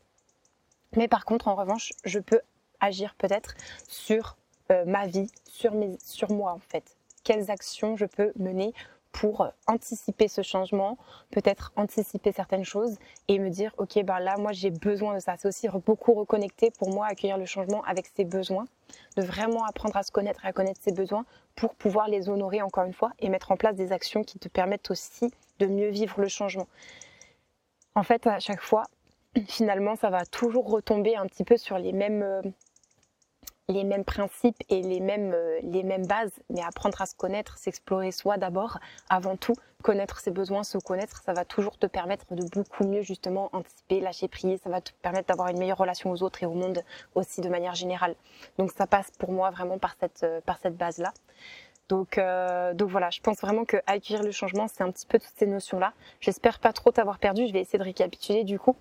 mais 0.97 1.09
par 1.09 1.25
contre, 1.25 1.49
en 1.49 1.55
revanche, 1.55 1.93
je 2.05 2.19
peux 2.19 2.41
agir 2.81 3.15
peut-être 3.17 3.55
sur 3.89 4.37
euh, 4.71 4.85
ma 4.85 5.07
vie, 5.07 5.31
sur, 5.49 5.73
mes, 5.73 5.99
sur 6.05 6.31
moi 6.31 6.53
en 6.53 6.59
fait. 6.59 6.97
quelles 7.25 7.51
actions 7.51 7.97
je 7.97 8.07
peux 8.07 8.33
mener 8.37 8.73
pour 9.13 9.49
anticiper 9.67 10.29
ce 10.29 10.43
changement, 10.43 10.97
peut-être 11.31 11.73
anticiper 11.77 12.33
certaines 12.33 12.65
choses 12.65 12.97
et 13.29 13.39
me 13.39 13.51
dire 13.51 13.75
ok 13.79 14.03
ben 14.05 14.21
là 14.21 14.37
moi 14.39 14.53
j'ai 14.53 14.71
besoin 14.71 15.15
de 15.15 15.21
ça. 15.21 15.35
C'est 15.37 15.49
aussi 15.49 15.69
beaucoup 15.85 16.15
reconnecter 16.15 16.71
pour 16.71 16.91
moi 16.91 17.07
accueillir 17.07 17.37
le 17.37 17.47
changement 17.47 17.83
avec 17.85 18.07
ses 18.15 18.25
besoins, 18.25 18.67
de 19.17 19.23
vraiment 19.23 19.65
apprendre 19.65 19.97
à 19.97 20.03
se 20.03 20.13
connaître 20.13 20.45
et 20.45 20.49
à 20.49 20.53
connaître 20.53 20.81
ses 20.81 20.93
besoins 20.93 21.25
pour 21.57 21.75
pouvoir 21.75 22.09
les 22.09 22.29
honorer 22.29 22.63
encore 22.63 22.85
une 22.85 22.95
fois 22.95 23.11
et 23.19 23.29
mettre 23.29 23.51
en 23.51 23.57
place 23.57 23.75
des 23.75 23.93
actions 23.93 24.23
qui 24.23 24.39
te 24.39 24.49
permettent 24.49 24.91
aussi 24.91 25.31
de 25.59 25.67
mieux 25.67 25.89
vivre 25.89 26.21
le 26.21 26.29
changement. 26.29 26.69
En 27.97 28.05
fait 28.05 28.27
à 28.27 28.39
chaque 28.39 28.63
fois 28.63 28.85
finalement 29.47 29.97
ça 29.97 30.11
va 30.11 30.25
toujours 30.27 30.71
retomber 30.71 31.17
un 31.17 31.27
petit 31.27 31.45
peu 31.45 31.57
sur 31.57 31.79
les 31.79 31.93
mêmes 31.93 32.23
euh, 32.23 32.43
les 33.71 33.85
mêmes 33.85 34.05
principes 34.05 34.63
et 34.69 34.83
les 34.83 35.01
mêmes, 35.01 35.33
euh, 35.33 35.59
les 35.63 35.83
mêmes 35.83 36.07
bases, 36.07 36.33
mais 36.51 36.63
apprendre 36.63 37.01
à 37.01 37.07
se 37.07 37.15
connaître, 37.15 37.57
s'explorer 37.57 38.11
soi 38.11 38.37
d'abord, 38.37 38.79
avant 39.09 39.37
tout, 39.37 39.55
connaître 39.83 40.19
ses 40.19 40.31
besoins, 40.31 40.65
se 40.65 40.79
connaître, 40.79 41.23
ça 41.23 41.33
va 41.33 41.45
toujours 41.45 41.79
te 41.79 41.87
permettre 41.87 42.35
de 42.35 42.45
beaucoup 42.49 42.85
mieux 42.85 43.03
justement 43.03 43.49
anticiper, 43.53 44.01
lâcher 44.01 44.29
prise, 44.29 44.61
ça 44.63 44.71
va 44.71 44.81
te 44.81 44.91
permettre 45.03 45.29
d'avoir 45.29 45.49
une 45.49 45.59
meilleure 45.59 45.79
relation 45.79 46.11
aux 46.11 46.23
autres 46.23 46.43
et 46.43 46.47
au 46.47 46.55
monde 46.55 46.83
aussi 47.15 47.41
de 47.41 47.49
manière 47.49 47.75
générale. 47.75 48.15
Donc 48.59 48.73
ça 48.73 48.87
passe 48.87 49.11
pour 49.19 49.33
moi 49.33 49.51
vraiment 49.51 49.79
par 49.79 49.95
cette, 49.99 50.25
euh, 50.25 50.41
par 50.41 50.59
cette 50.59 50.77
base-là. 50.77 51.13
Donc, 51.89 52.21
donc 52.75 52.89
voilà, 52.89 53.11
je 53.11 53.21
pense 53.21 53.41
vraiment 53.41 53.65
que 53.65 53.77
accueillir 53.89 54.23
le 54.23 54.31
changement, 54.31 54.69
c'est 54.69 54.85
un 54.85 54.93
petit 54.93 55.07
peu 55.07 55.19
toutes 55.19 55.35
ces 55.37 55.47
notions-là. 55.47 55.93
J'espère 56.21 56.61
pas 56.61 56.73
trop 56.73 56.93
t'avoir 56.93 57.19
perdu, 57.19 57.49
je 57.49 57.53
vais 57.53 57.61
essayer 57.61 57.81
de 57.81 57.85
récapituler 57.85 58.45
du 58.45 58.61
coup. 58.61 58.77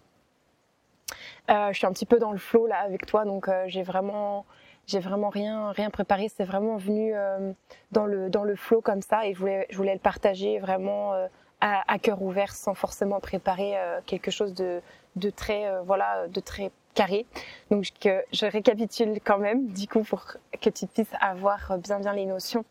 Je 1.47 1.73
suis 1.73 1.85
un 1.85 1.91
petit 1.91 2.05
peu 2.05 2.19
dans 2.19 2.31
le 2.31 2.37
flow 2.37 2.67
là 2.67 2.79
avec 2.79 3.05
toi, 3.05 3.25
donc 3.25 3.49
j'ai 3.67 3.83
vraiment 3.83 4.45
j'ai 4.89 4.99
vraiment 4.99 5.29
rien 5.29 5.71
rien 5.71 5.89
préparé. 5.91 6.29
C'est 6.35 6.43
vraiment 6.43 6.77
venu 6.77 7.11
euh, 7.13 7.53
dans 7.91 8.05
le 8.05 8.29
dans 8.29 8.43
le 8.43 8.55
flow 8.55 8.81
comme 8.81 9.01
ça 9.01 9.25
et 9.27 9.33
je 9.33 9.39
voulais 9.39 9.67
je 9.69 9.77
voulais 9.77 9.93
le 9.93 9.99
partager 9.99 10.57
vraiment 10.59 11.13
euh, 11.13 11.27
à, 11.61 11.99
cœur 11.99 12.21
ouvert 12.21 12.53
sans 12.53 12.73
forcément 12.73 13.19
préparer 13.19 13.77
euh, 13.77 13.99
quelque 14.05 14.31
chose 14.31 14.53
de 14.53 14.81
de 15.15 15.29
très 15.29 15.71
voilà 15.83 16.27
de 16.27 16.39
très 16.39 16.71
carré. 16.95 17.25
Donc 17.69 17.85
que 18.01 18.23
je 18.33 18.45
récapitule 18.47 19.19
quand 19.23 19.37
même 19.37 19.67
du 19.67 19.87
coup 19.87 20.03
pour 20.03 20.23
que 20.59 20.69
tu 20.69 20.87
puisses 20.87 21.13
avoir 21.21 21.77
bien 21.77 21.99
bien 21.99 22.13
les 22.13 22.25
notions. 22.25 22.65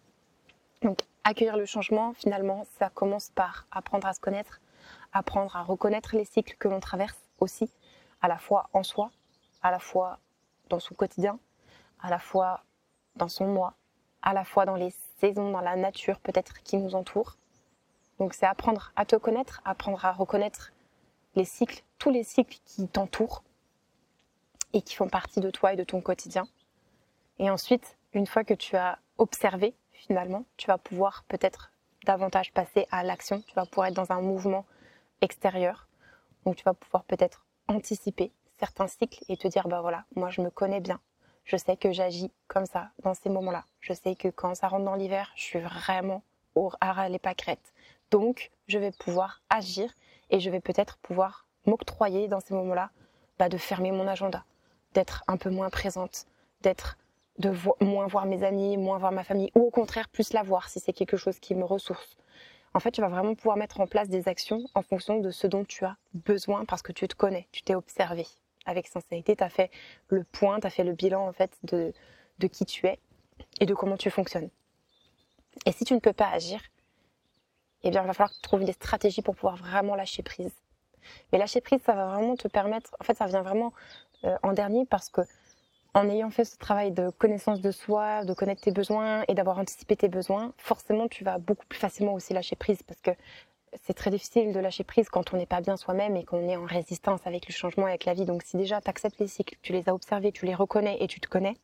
Donc 0.83 0.99
accueillir 1.23 1.57
le 1.57 1.66
changement 1.66 2.14
finalement 2.14 2.66
ça 2.80 2.90
commence 2.90 3.30
par 3.30 3.66
apprendre 3.71 4.09
à 4.09 4.12
se 4.12 4.21
connaître, 4.21 4.61
apprendre 5.12 5.54
à 5.54 5.62
reconnaître 5.62 6.16
les 6.16 6.25
cycles 6.25 6.57
que 6.59 6.66
l'on 6.66 6.80
traverse 6.80 7.18
aussi 7.38 7.71
à 8.21 8.29
la 8.29 8.39
fois 8.39 8.69
en 8.73 8.83
soi, 8.83 9.11
à 9.63 9.71
la 9.71 9.79
fois 9.79 10.19
dans 10.69 10.81
son 10.81 10.95
quotidien 10.95 11.39
à 12.01 12.11
la 12.11 12.19
fois 12.19 12.65
dans 13.17 13.29
son 13.29 13.47
moi, 13.47 13.75
à 14.23 14.33
la 14.33 14.45
fois 14.45 14.65
dans 14.65 14.77
les 14.77 14.95
saisons, 15.19 15.51
dans 15.51 15.61
la 15.61 15.77
nature 15.77 16.21
peut-être 16.21 16.63
qui 16.63 16.77
nous 16.77 16.95
entoure. 16.95 17.37
Donc 18.19 18.35
c'est 18.35 18.47
apprendre 18.47 18.93
à 18.97 19.05
te 19.05 19.17
connaître, 19.17 19.61
apprendre 19.65 20.05
à 20.05 20.13
reconnaître 20.13 20.73
les 21.35 21.45
cycles, 21.45 21.83
tous 21.99 22.11
les 22.11 22.25
cycles 22.25 22.59
qui 22.65 22.89
t'entourent 22.89 23.43
et 24.73 24.83
qui 24.83 24.95
font 24.95 25.09
partie 25.09 25.41
de 25.41 25.51
toi 25.51 25.73
et 25.73 25.77
de 25.77 25.85
ton 25.85 26.01
quotidien. 26.01 26.47
Et 27.39 27.51
ensuite, 27.51 27.97
une 28.13 28.27
fois 28.27 28.45
que 28.45 28.55
tu 28.55 28.77
as 28.77 28.99
observé 29.19 29.75
finalement, 29.93 30.45
tu 30.57 30.67
vas 30.67 30.79
pouvoir 30.79 31.25
peut-être 31.29 31.71
davantage 32.05 32.53
passer 32.53 32.87
à 32.91 33.03
l'action, 33.03 33.41
tu 33.43 33.55
vas 33.55 33.67
pouvoir 33.67 33.89
être 33.89 33.95
dans 33.95 34.13
un 34.13 34.21
mouvement 34.21 34.65
extérieur. 35.21 35.89
Donc 36.45 36.57
tu 36.57 36.65
vas 36.65 36.75
pouvoir 36.75 37.05
peut-être 37.05 37.45
anticiper 37.69 38.33
certains 38.59 38.89
cycles 38.89 39.25
et 39.29 39.37
te 39.37 39.49
dire 39.49 39.69
bah 39.69 39.81
voilà, 39.81 40.05
moi 40.17 40.31
je 40.31 40.41
me 40.41 40.51
connais 40.51 40.81
bien, 40.81 41.01
je 41.49 41.57
sais 41.57 41.79
que 41.79 41.93
j'agis 41.93 42.31
comme 42.47 42.67
ça 42.67 42.91
dans 43.03 43.15
ces 43.15 43.31
moments-là. 43.31 43.65
Je 43.81 43.95
sais 43.95 44.15
que 44.15 44.29
quand 44.29 44.55
ça 44.55 44.69
rentre 44.69 44.85
dans 44.85 44.95
l'hiver, 44.95 45.33
je 45.35 45.45
suis 45.45 45.61
vraiment 45.61 46.23
au 46.55 46.71
ras 46.83 47.09
les 47.09 47.19
pâquerettes. 47.19 47.73
Donc, 48.11 48.51
je 48.67 48.79
vais 48.79 48.93
pouvoir 48.93 49.41
agir 49.49 49.91
et 50.29 50.41
je 50.41 50.51
vais 50.51 50.61
peut-être 50.61 50.99
pouvoir 50.99 51.47
m'octroyer 51.65 52.29
dans 52.29 52.41
ces 52.41 52.53
moments-là 52.53 52.91
bah, 53.39 53.49
de 53.49 53.57
fermer 53.57 53.93
mon 53.93 54.07
agenda, 54.07 54.45
d'être 54.93 55.25
un 55.27 55.39
peu 55.39 55.49
moins 55.49 55.71
présente, 55.71 56.27
d'être 56.61 56.99
de 57.39 57.51
moins 57.83 58.07
voir 58.09 58.27
mes 58.27 58.43
amis, 58.43 58.77
moins 58.77 58.99
voir 58.99 59.13
ma 59.13 59.25
famille, 59.25 59.51
ou 59.55 59.61
au 59.61 59.71
contraire 59.71 60.11
plus 60.11 60.35
la 60.35 60.43
voir 60.43 60.69
si 60.69 60.81
c'est 60.81 60.93
quelque 60.93 61.17
chose 61.17 61.39
qui 61.39 61.55
me 61.55 61.65
ressource. 61.65 62.19
En 62.79 62.81
fait, 62.81 62.93
tu 62.93 63.01
vas 63.01 63.09
vraiment 63.09 63.35
pouvoir 63.35 63.57
mettre 63.57 63.81
en 63.81 63.89
place 63.89 64.09
des 64.09 64.29
actions 64.29 64.63
en 64.73 64.83
fonction 64.83 65.19
de 65.19 65.33
ce 65.33 65.49
dont 65.49 65.65
tu 65.65 65.85
as 65.85 65.97
besoin 66.15 66.65
parce 66.65 66.81
que 66.81 66.93
tu 66.93 67.09
te 67.09 67.17
connais, 67.17 67.49
tu 67.51 67.63
t'es 67.63 67.75
observé 67.75 68.25
avec 68.67 68.87
sincérité, 68.87 69.35
tu 69.35 69.43
as 69.43 69.49
fait 69.49 69.73
le 70.07 70.23
point, 70.23 70.61
tu 70.61 70.69
as 70.69 70.71
fait 70.71 70.85
le 70.85 70.93
bilan 70.93 71.27
en 71.27 71.33
fait 71.33 71.51
de, 71.65 71.93
de 72.39 72.47
qui 72.47 72.65
tu 72.67 72.87
es 72.87 73.01
et 73.59 73.67
de 73.67 73.75
comment 73.75 73.97
tu 73.97 74.11
fonctionnes. 74.11 74.49
Et 75.67 75.73
si 75.73 75.85
tu 75.85 75.93
ne 75.93 75.99
peux 75.99 76.13
pas 76.13 76.29
agir, 76.29 76.61
eh 77.83 77.91
bien, 77.91 78.03
il 78.03 78.07
va 78.07 78.13
falloir 78.13 78.31
que 78.31 78.37
tu 78.37 78.43
trouves 78.43 78.63
des 78.63 78.75
stratégies 78.75 79.23
pour 79.23 79.35
pouvoir 79.35 79.57
vraiment 79.57 79.97
lâcher 79.97 80.23
prise. 80.23 80.55
Mais 81.33 81.39
lâcher 81.39 81.61
prise, 81.61 81.81
ça 81.83 81.95
va 81.95 82.07
vraiment 82.07 82.37
te 82.37 82.47
permettre, 82.47 82.95
en 83.01 83.03
fait, 83.03 83.17
ça 83.17 83.27
vient 83.27 83.43
vraiment 83.43 83.73
euh, 84.23 84.37
en 84.45 84.53
dernier 84.53 84.87
parce 84.87 85.09
que 85.09 85.23
en 85.99 86.09
ayant 86.09 86.31
fait 86.31 86.45
ce 86.45 86.57
travail 86.57 86.93
de 86.93 87.11
connaissance 87.11 87.61
de 87.61 87.71
soi, 87.71 88.25
de 88.25 88.33
connaître 88.33 88.62
tes 88.62 88.71
besoins 88.71 89.25
et 89.28 89.35
d'avoir 89.35 89.59
anticipé 89.59 89.97
tes 89.97 90.09
besoins, 90.09 90.52
forcément, 90.57 91.09
tu 91.09 91.25
vas 91.25 91.38
beaucoup 91.38 91.67
plus 91.67 91.78
facilement 91.78 92.14
aussi 92.14 92.33
lâcher 92.33 92.57
prise 92.57 92.83
parce 92.83 93.00
que 93.00 93.11
c'est 93.85 93.95
très 93.95 94.11
difficile 94.11 94.52
de 94.52 94.61
lâcher 94.61 94.85
prise 94.85 95.09
quand 95.09 95.35
on 95.35 95.37
n'est 95.37 95.47
pas 95.47 95.61
bien 95.61 95.76
soi-même 95.76 96.17
et 96.17 96.25
qu'on 96.25 96.49
est 96.49 96.57
en 96.57 96.64
résistance 96.64 97.26
avec 97.26 97.47
le 97.47 97.52
changement, 97.52 97.87
avec 97.87 98.05
la 98.05 98.14
vie. 98.14 98.25
Donc 98.25 98.43
si 98.43 98.57
déjà 98.57 98.81
tu 98.81 98.88
acceptes 98.88 99.19
les 99.19 99.26
cycles, 99.26 99.57
tu 99.61 99.73
les 99.73 99.88
as 99.88 99.95
observés, 99.95 100.33
tu 100.33 100.47
les 100.47 100.55
reconnais 100.55 100.97
et 101.00 101.07
tu 101.07 101.21
te 101.21 101.28
connais, 101.28 101.57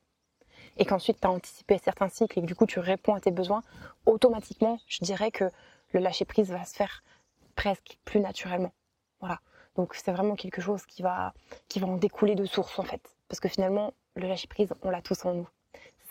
et 0.76 0.84
qu'ensuite 0.84 1.20
tu 1.20 1.26
as 1.26 1.30
anticipé 1.30 1.78
certains 1.78 2.08
cycles 2.08 2.38
et 2.38 2.42
que 2.42 2.46
du 2.46 2.54
coup 2.54 2.66
tu 2.66 2.78
réponds 2.78 3.14
à 3.14 3.20
tes 3.20 3.30
besoins, 3.30 3.62
automatiquement, 4.06 4.78
je 4.86 5.04
dirais 5.04 5.30
que 5.30 5.50
le 5.92 6.00
lâcher 6.00 6.24
prise 6.24 6.50
va 6.50 6.64
se 6.64 6.74
faire 6.74 7.02
presque 7.54 7.98
plus 8.04 8.20
naturellement. 8.20 8.72
Voilà. 9.20 9.40
Donc 9.76 9.94
c'est 9.94 10.12
vraiment 10.12 10.34
quelque 10.34 10.60
chose 10.60 10.84
qui 10.86 11.02
va, 11.02 11.32
qui 11.68 11.80
va 11.80 11.86
en 11.86 11.96
découler 11.96 12.34
de 12.34 12.44
source 12.44 12.78
en 12.78 12.84
fait. 12.84 13.14
Parce 13.28 13.40
que 13.40 13.48
finalement, 13.48 13.94
le 14.16 14.28
lâcher 14.28 14.48
prise, 14.48 14.72
on 14.82 14.90
l'a 14.90 15.02
tous 15.02 15.24
en 15.24 15.34
nous 15.34 15.48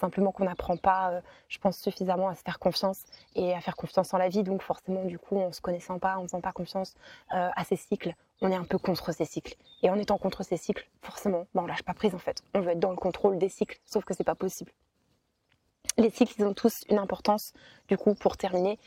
simplement 0.04 0.32
qu'on 0.32 0.44
n'apprend 0.44 0.76
pas, 0.76 1.12
euh, 1.12 1.22
je 1.48 1.58
pense, 1.60 1.78
suffisamment 1.78 2.28
à 2.28 2.36
se 2.36 2.42
faire 2.42 2.60
confiance 2.60 3.04
et 3.36 3.54
à 3.54 3.62
faire 3.62 3.78
confiance 3.78 4.14
en 4.14 4.18
la 4.18 4.28
vie. 4.28 4.44
Donc 4.44 4.62
forcément, 4.62 5.06
du 5.06 5.18
coup, 5.18 5.40
en 5.40 5.52
se 5.54 5.62
connaissant 5.62 5.98
pas, 5.98 6.18
en 6.18 6.24
faisant 6.24 6.42
pas 6.42 6.52
confiance 6.52 6.96
euh, 7.34 7.50
à 7.56 7.64
ces 7.64 7.78
cycles, 7.78 8.14
on 8.42 8.52
est 8.52 8.56
un 8.56 8.66
peu 8.66 8.78
contre 8.78 9.14
ces 9.14 9.26
cycles. 9.26 9.56
Et 9.82 9.90
en 9.90 9.98
étant 9.98 10.18
contre 10.18 10.44
ces 10.44 10.58
cycles, 10.58 10.90
forcément, 11.02 11.48
bah, 11.54 11.62
on 11.64 11.68
lâche 11.68 11.84
pas 11.84 11.94
prise 11.94 12.14
en 12.16 12.20
fait. 12.20 12.44
On 12.54 12.60
veut 12.60 12.72
être 12.72 12.80
dans 12.80 12.92
le 12.92 12.98
contrôle 12.98 13.38
des 13.38 13.50
cycles, 13.50 13.80
sauf 13.86 14.04
que 14.04 14.14
c'est 14.14 14.26
pas 14.26 14.36
possible. 14.36 14.72
Les 15.98 16.10
cycles, 16.10 16.34
ils 16.38 16.46
ont 16.46 16.54
tous 16.54 16.84
une 16.90 16.98
importance. 16.98 17.54
Du 17.88 17.98
coup, 17.98 18.14
pour 18.16 18.36
terminer, 18.36 18.80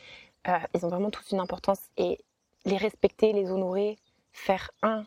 euh, 0.47 0.57
ils 0.75 0.85
ont 0.85 0.89
vraiment 0.89 1.09
tous 1.09 1.31
une 1.31 1.39
importance 1.39 1.79
et 1.97 2.19
les 2.65 2.77
respecter, 2.77 3.33
les 3.33 3.49
honorer, 3.49 3.97
faire 4.33 4.69
un 4.83 5.05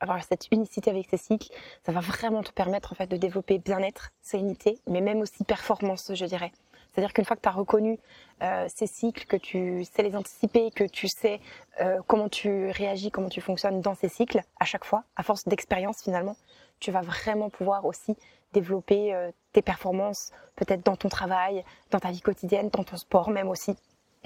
avoir 0.00 0.22
cette 0.22 0.48
unicité 0.52 0.90
avec 0.90 1.08
ces 1.10 1.16
cycles, 1.16 1.52
ça 1.84 1.92
va 1.92 2.00
vraiment 2.00 2.42
te 2.42 2.52
permettre 2.52 2.92
en 2.92 2.94
fait 2.94 3.06
de 3.06 3.16
développer 3.16 3.58
bien-être, 3.58 4.10
sérénité, 4.20 4.78
mais 4.86 5.00
même 5.00 5.20
aussi 5.20 5.44
performance, 5.44 6.12
je 6.14 6.24
dirais. 6.24 6.52
C'est-à-dire 6.98 7.12
qu'une 7.12 7.24
fois 7.24 7.36
que 7.36 7.42
tu 7.42 7.48
as 7.48 7.52
reconnu 7.52 7.98
euh, 8.42 8.66
ces 8.74 8.86
cycles, 8.86 9.24
que 9.26 9.36
tu 9.36 9.84
sais 9.84 10.02
les 10.02 10.16
anticiper, 10.16 10.70
que 10.70 10.84
tu 10.84 11.06
sais 11.06 11.40
euh, 11.80 12.00
comment 12.06 12.28
tu 12.28 12.70
réagis, 12.70 13.10
comment 13.10 13.28
tu 13.28 13.40
fonctionnes 13.40 13.80
dans 13.80 13.94
ces 13.94 14.08
cycles, 14.08 14.40
à 14.58 14.64
chaque 14.64 14.84
fois, 14.84 15.04
à 15.16 15.22
force 15.22 15.44
d'expérience 15.46 16.02
finalement, 16.02 16.36
tu 16.80 16.90
vas 16.90 17.02
vraiment 17.02 17.50
pouvoir 17.50 17.84
aussi 17.84 18.16
développer 18.52 19.14
euh, 19.14 19.30
tes 19.52 19.62
performances, 19.62 20.32
peut-être 20.56 20.84
dans 20.84 20.96
ton 20.96 21.08
travail, 21.08 21.64
dans 21.90 22.00
ta 22.00 22.10
vie 22.10 22.20
quotidienne, 22.20 22.68
dans 22.70 22.84
ton 22.84 22.96
sport 22.96 23.30
même 23.30 23.48
aussi. 23.48 23.76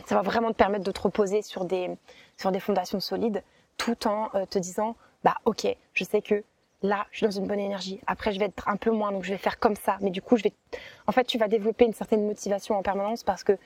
Ça 0.06 0.14
va 0.14 0.22
vraiment 0.22 0.50
te 0.50 0.56
permettre 0.56 0.84
de 0.84 0.92
te 0.92 1.00
reposer 1.00 1.42
sur 1.42 1.66
des, 1.66 1.90
sur 2.38 2.52
des 2.52 2.60
fondations 2.60 3.00
solides, 3.00 3.42
tout 3.76 4.06
en 4.06 4.30
te 4.48 4.58
disant 4.58 4.96
bah 5.24 5.36
ok, 5.44 5.66
je 5.94 6.04
sais 6.04 6.22
que 6.22 6.44
là, 6.82 7.06
je 7.10 7.18
suis 7.18 7.26
dans 7.26 7.32
une 7.32 7.46
bonne 7.46 7.60
énergie. 7.60 8.00
Après, 8.06 8.32
je 8.32 8.38
vais 8.38 8.46
être 8.46 8.68
un 8.68 8.76
peu 8.76 8.90
moins, 8.90 9.12
donc 9.12 9.24
je 9.24 9.30
vais 9.30 9.38
faire 9.38 9.58
comme 9.58 9.76
ça. 9.76 9.98
Mais 10.00 10.10
du 10.10 10.20
coup, 10.20 10.36
je 10.36 10.42
vais, 10.42 10.52
en 11.06 11.12
fait, 11.12 11.24
tu 11.24 11.38
vas 11.38 11.48
développer 11.48 11.84
une 11.84 11.92
certaine 11.92 12.26
motivation 12.26 12.76
en 12.76 12.82
permanence 12.82 13.22
parce 13.22 13.44
que 13.44 13.56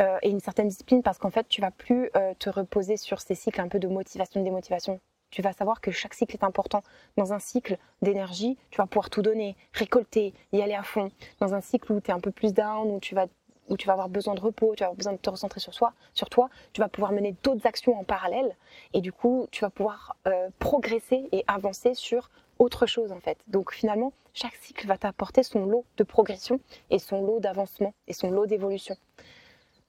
euh, 0.00 0.18
et 0.22 0.30
une 0.30 0.40
certaine 0.40 0.68
discipline 0.68 1.02
parce 1.02 1.18
qu'en 1.18 1.30
fait, 1.30 1.46
tu 1.48 1.60
vas 1.60 1.70
plus 1.70 2.10
euh, 2.16 2.34
te 2.38 2.50
reposer 2.50 2.96
sur 2.96 3.20
ces 3.20 3.34
cycles 3.34 3.60
un 3.60 3.68
peu 3.68 3.78
de 3.78 3.86
motivation, 3.86 4.40
de 4.40 4.44
démotivation. 4.44 5.00
Tu 5.30 5.42
vas 5.42 5.52
savoir 5.52 5.80
que 5.80 5.90
chaque 5.90 6.14
cycle 6.14 6.34
est 6.34 6.44
important. 6.44 6.82
Dans 7.16 7.32
un 7.32 7.38
cycle 7.38 7.76
d'énergie, 8.02 8.56
tu 8.70 8.78
vas 8.78 8.86
pouvoir 8.86 9.10
tout 9.10 9.22
donner, 9.22 9.56
récolter, 9.72 10.32
y 10.52 10.62
aller 10.62 10.74
à 10.74 10.82
fond. 10.82 11.10
Dans 11.40 11.54
un 11.54 11.60
cycle 11.60 11.92
où 11.92 12.00
tu 12.00 12.10
es 12.10 12.14
un 12.14 12.20
peu 12.20 12.30
plus 12.30 12.54
down, 12.54 12.90
où 12.90 13.00
tu 13.00 13.14
vas 13.14 13.26
où 13.68 13.76
tu 13.76 13.86
vas 13.86 13.92
avoir 13.92 14.08
besoin 14.08 14.34
de 14.34 14.40
repos, 14.40 14.74
tu 14.74 14.80
vas 14.80 14.86
avoir 14.86 14.96
besoin 14.96 15.12
de 15.12 15.18
te 15.18 15.30
recentrer 15.30 15.60
sur 15.60 15.74
soi, 15.74 15.92
sur 16.12 16.28
toi, 16.28 16.48
tu 16.72 16.80
vas 16.80 16.88
pouvoir 16.88 17.12
mener 17.12 17.34
d'autres 17.42 17.66
actions 17.66 17.98
en 17.98 18.04
parallèle 18.04 18.56
et 18.92 19.00
du 19.00 19.12
coup, 19.12 19.46
tu 19.50 19.62
vas 19.62 19.70
pouvoir 19.70 20.16
euh, 20.26 20.50
progresser 20.58 21.28
et 21.32 21.44
avancer 21.46 21.94
sur 21.94 22.30
autre 22.58 22.86
chose 22.86 23.12
en 23.12 23.20
fait. 23.20 23.38
Donc 23.48 23.72
finalement, 23.72 24.12
chaque 24.32 24.56
cycle 24.56 24.86
va 24.86 24.98
t'apporter 24.98 25.42
son 25.42 25.66
lot 25.66 25.84
de 25.96 26.04
progression 26.04 26.60
et 26.90 26.98
son 26.98 27.22
lot 27.22 27.40
d'avancement 27.40 27.94
et 28.06 28.12
son 28.12 28.30
lot 28.30 28.46
d'évolution. 28.46 28.96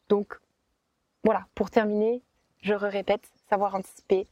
Donc 0.10 0.40
voilà, 1.24 1.46
pour 1.56 1.72
terminer, 1.72 2.22
je 2.62 2.74
répète, 2.74 3.24
savoir 3.50 3.76
anticiper, 3.76 4.28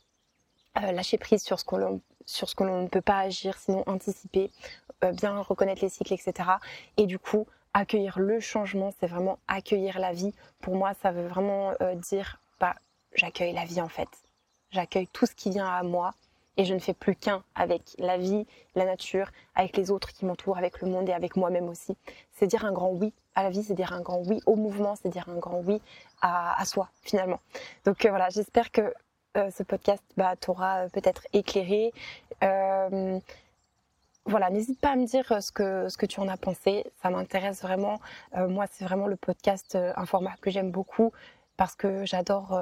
euh, 0.77 0.91
lâcher 0.91 1.17
prise 1.17 1.43
sur 1.43 1.59
ce 1.59 1.65
qu'on 1.65 2.01
sur 2.25 2.47
ce 2.47 2.55
que 2.55 2.63
l'on 2.63 2.83
ne 2.83 2.87
peut 2.87 3.01
pas 3.01 3.19
agir, 3.19 3.57
sinon 3.57 3.83
anticiper, 3.85 4.49
euh, 5.03 5.11
bien 5.11 5.39
reconnaître 5.41 5.81
les 5.81 5.89
cycles, 5.89 6.13
etc. 6.13 6.49
Et 6.95 7.05
du 7.05 7.19
coup, 7.19 7.47
accueillir 7.73 8.19
le 8.19 8.39
changement, 8.39 8.91
c'est 8.99 9.07
vraiment 9.07 9.39
accueillir 9.47 9.99
la 9.99 10.13
vie. 10.13 10.33
Pour 10.61 10.75
moi, 10.75 10.93
ça 11.01 11.11
veut 11.11 11.27
vraiment 11.27 11.73
dire, 12.09 12.39
bah, 12.59 12.75
j'accueille 13.13 13.53
la 13.53 13.65
vie 13.65 13.81
en 13.81 13.89
fait. 13.89 14.09
J'accueille 14.71 15.07
tout 15.07 15.25
ce 15.25 15.35
qui 15.35 15.49
vient 15.49 15.67
à 15.67 15.83
moi 15.83 16.13
et 16.57 16.65
je 16.65 16.73
ne 16.73 16.79
fais 16.79 16.93
plus 16.93 17.15
qu'un 17.15 17.43
avec 17.55 17.81
la 17.97 18.17
vie, 18.17 18.45
la 18.75 18.85
nature, 18.85 19.29
avec 19.55 19.75
les 19.77 19.91
autres 19.91 20.11
qui 20.13 20.25
m'entourent, 20.25 20.57
avec 20.57 20.81
le 20.81 20.87
monde 20.87 21.09
et 21.09 21.13
avec 21.13 21.35
moi-même 21.35 21.69
aussi. 21.69 21.95
C'est 22.31 22.47
dire 22.47 22.65
un 22.65 22.71
grand 22.71 22.89
oui 22.89 23.13
à 23.35 23.43
la 23.43 23.49
vie, 23.49 23.63
c'est 23.63 23.73
dire 23.73 23.93
un 23.93 24.01
grand 24.01 24.21
oui 24.25 24.39
au 24.45 24.55
mouvement, 24.55 24.95
c'est 24.95 25.09
dire 25.09 25.27
un 25.29 25.37
grand 25.37 25.61
oui 25.61 25.81
à, 26.21 26.63
soi 26.65 26.89
finalement. 27.01 27.39
Donc 27.85 28.05
euh, 28.05 28.09
voilà, 28.09 28.29
j'espère 28.29 28.71
que 28.71 28.93
euh, 29.35 29.49
ce 29.49 29.63
podcast 29.63 30.03
bah, 30.15 30.35
t'aura 30.35 30.87
peut-être 30.93 31.25
éclairé. 31.33 31.91
Euh, 32.43 33.19
voilà, 34.25 34.49
n'hésite 34.49 34.79
pas 34.79 34.91
à 34.91 34.95
me 34.95 35.05
dire 35.05 35.41
ce 35.41 35.51
que, 35.51 35.89
ce 35.89 35.97
que 35.97 36.05
tu 36.05 36.19
en 36.19 36.27
as 36.27 36.37
pensé. 36.37 36.85
Ça 37.01 37.09
m'intéresse 37.09 37.61
vraiment. 37.61 37.99
moi, 38.35 38.65
c'est 38.71 38.85
vraiment 38.85 39.07
le 39.07 39.17
podcast, 39.17 39.75
un 39.75 40.05
format 40.05 40.35
que 40.41 40.49
j'aime 40.49 40.71
beaucoup 40.71 41.11
parce 41.57 41.75
que 41.75 42.05
j'adore 42.05 42.57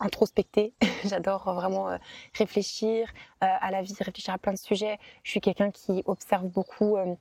introspecter. 0.00 0.74
J'adore 1.04 1.52
vraiment 1.54 1.90
euh, 1.90 1.98
réfléchir 2.34 3.08
euh, 3.42 3.46
à 3.60 3.70
la 3.70 3.82
vie, 3.82 3.94
réfléchir 3.98 4.34
à 4.34 4.38
plein 4.38 4.52
de 4.52 4.58
sujets. 4.58 4.98
Je 5.22 5.30
suis 5.30 5.40
quelqu'un 5.40 5.70
qui 5.70 6.02
observe 6.06 6.46
beaucoup, 6.46 6.96
euh, 6.96 7.14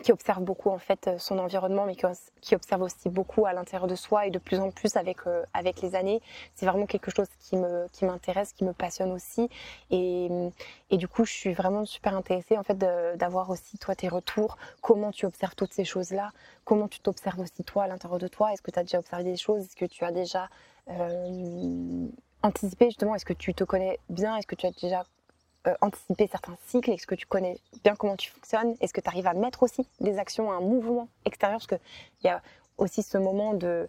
qui 0.00 0.12
observe 0.12 0.42
beaucoup 0.42 0.70
en 0.70 0.78
fait 0.78 1.10
son 1.18 1.38
environnement, 1.38 1.86
mais 1.86 1.96
qui 2.40 2.54
observe 2.54 2.82
aussi 2.82 3.08
beaucoup 3.08 3.46
à 3.46 3.52
l'intérieur 3.52 3.88
de 3.88 3.94
soi 3.94 4.26
et 4.26 4.30
de 4.30 4.38
plus 4.38 4.60
en 4.60 4.70
plus 4.70 4.96
avec 4.96 5.18
avec 5.54 5.80
les 5.82 5.94
années. 5.94 6.20
C'est 6.54 6.66
vraiment 6.66 6.86
quelque 6.86 7.10
chose 7.10 7.28
qui 7.40 7.56
me 7.56 7.88
qui 7.92 8.04
m'intéresse, 8.04 8.52
qui 8.52 8.64
me 8.64 8.72
passionne 8.72 9.12
aussi. 9.12 9.48
Et, 9.90 10.28
et 10.90 10.96
du 10.96 11.08
coup, 11.08 11.24
je 11.24 11.32
suis 11.32 11.52
vraiment 11.54 11.84
super 11.84 12.16
intéressée 12.16 12.56
en 12.58 12.62
fait 12.62 12.76
d'avoir 12.76 13.50
aussi 13.50 13.78
toi 13.78 13.94
tes 13.94 14.08
retours. 14.08 14.56
Comment 14.82 15.10
tu 15.12 15.26
observes 15.26 15.54
toutes 15.54 15.72
ces 15.72 15.84
choses 15.84 16.10
là 16.10 16.30
Comment 16.64 16.88
tu 16.88 17.00
t'observes 17.00 17.40
aussi 17.40 17.64
toi 17.64 17.84
à 17.84 17.86
l'intérieur 17.86 18.18
de 18.18 18.28
toi? 18.28 18.52
Est-ce 18.52 18.62
que 18.62 18.70
tu 18.70 18.78
as 18.78 18.82
déjà 18.82 18.98
observé 18.98 19.24
des 19.24 19.36
choses? 19.36 19.62
Est-ce 19.62 19.76
que 19.76 19.86
tu 19.86 20.04
as 20.04 20.12
déjà 20.12 20.48
euh, 20.88 22.08
anticiper 22.42 22.86
justement? 22.86 23.14
Est-ce 23.14 23.24
que 23.24 23.32
tu 23.32 23.54
te 23.54 23.64
connais 23.64 23.98
bien? 24.10 24.36
Est-ce 24.36 24.46
que 24.46 24.54
tu 24.54 24.66
as 24.66 24.72
déjà 24.72 25.04
euh, 25.66 25.74
anticipé 25.80 26.26
certains 26.26 26.56
cycles 26.66 26.90
Est-ce 26.90 27.06
que 27.06 27.14
tu 27.14 27.26
connais 27.26 27.58
bien 27.84 27.96
comment 27.96 28.16
tu 28.16 28.30
fonctionnes 28.30 28.76
Est-ce 28.80 28.92
que 28.92 29.00
tu 29.00 29.08
arrives 29.08 29.26
à 29.26 29.34
mettre 29.34 29.62
aussi 29.62 29.86
des 30.00 30.18
actions, 30.18 30.52
un 30.52 30.60
mouvement 30.60 31.08
extérieur 31.24 31.58
Parce 31.58 31.66
qu'il 31.66 31.80
y 32.24 32.28
a 32.28 32.42
aussi 32.78 33.02
ce 33.02 33.18
moment 33.18 33.54
de 33.54 33.88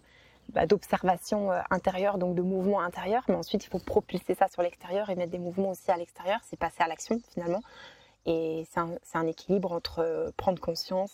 bah, 0.50 0.66
d'observation 0.66 1.52
euh, 1.52 1.60
intérieure, 1.70 2.18
donc 2.18 2.34
de 2.34 2.42
mouvement 2.42 2.80
intérieur, 2.80 3.22
mais 3.28 3.34
ensuite 3.34 3.64
il 3.64 3.68
faut 3.68 3.78
propulser 3.78 4.34
ça 4.34 4.48
sur 4.48 4.62
l'extérieur 4.62 5.10
et 5.10 5.14
mettre 5.14 5.32
des 5.32 5.38
mouvements 5.38 5.70
aussi 5.70 5.90
à 5.90 5.96
l'extérieur, 5.96 6.40
c'est 6.44 6.58
passer 6.58 6.82
à 6.82 6.88
l'action 6.88 7.20
finalement. 7.32 7.62
Et 8.26 8.66
c'est 8.70 8.80
un, 8.80 8.90
un, 9.14 9.26
équilibre 9.26 9.72
entre 9.72 10.32
prendre 10.36 10.60
conscience, 10.60 11.12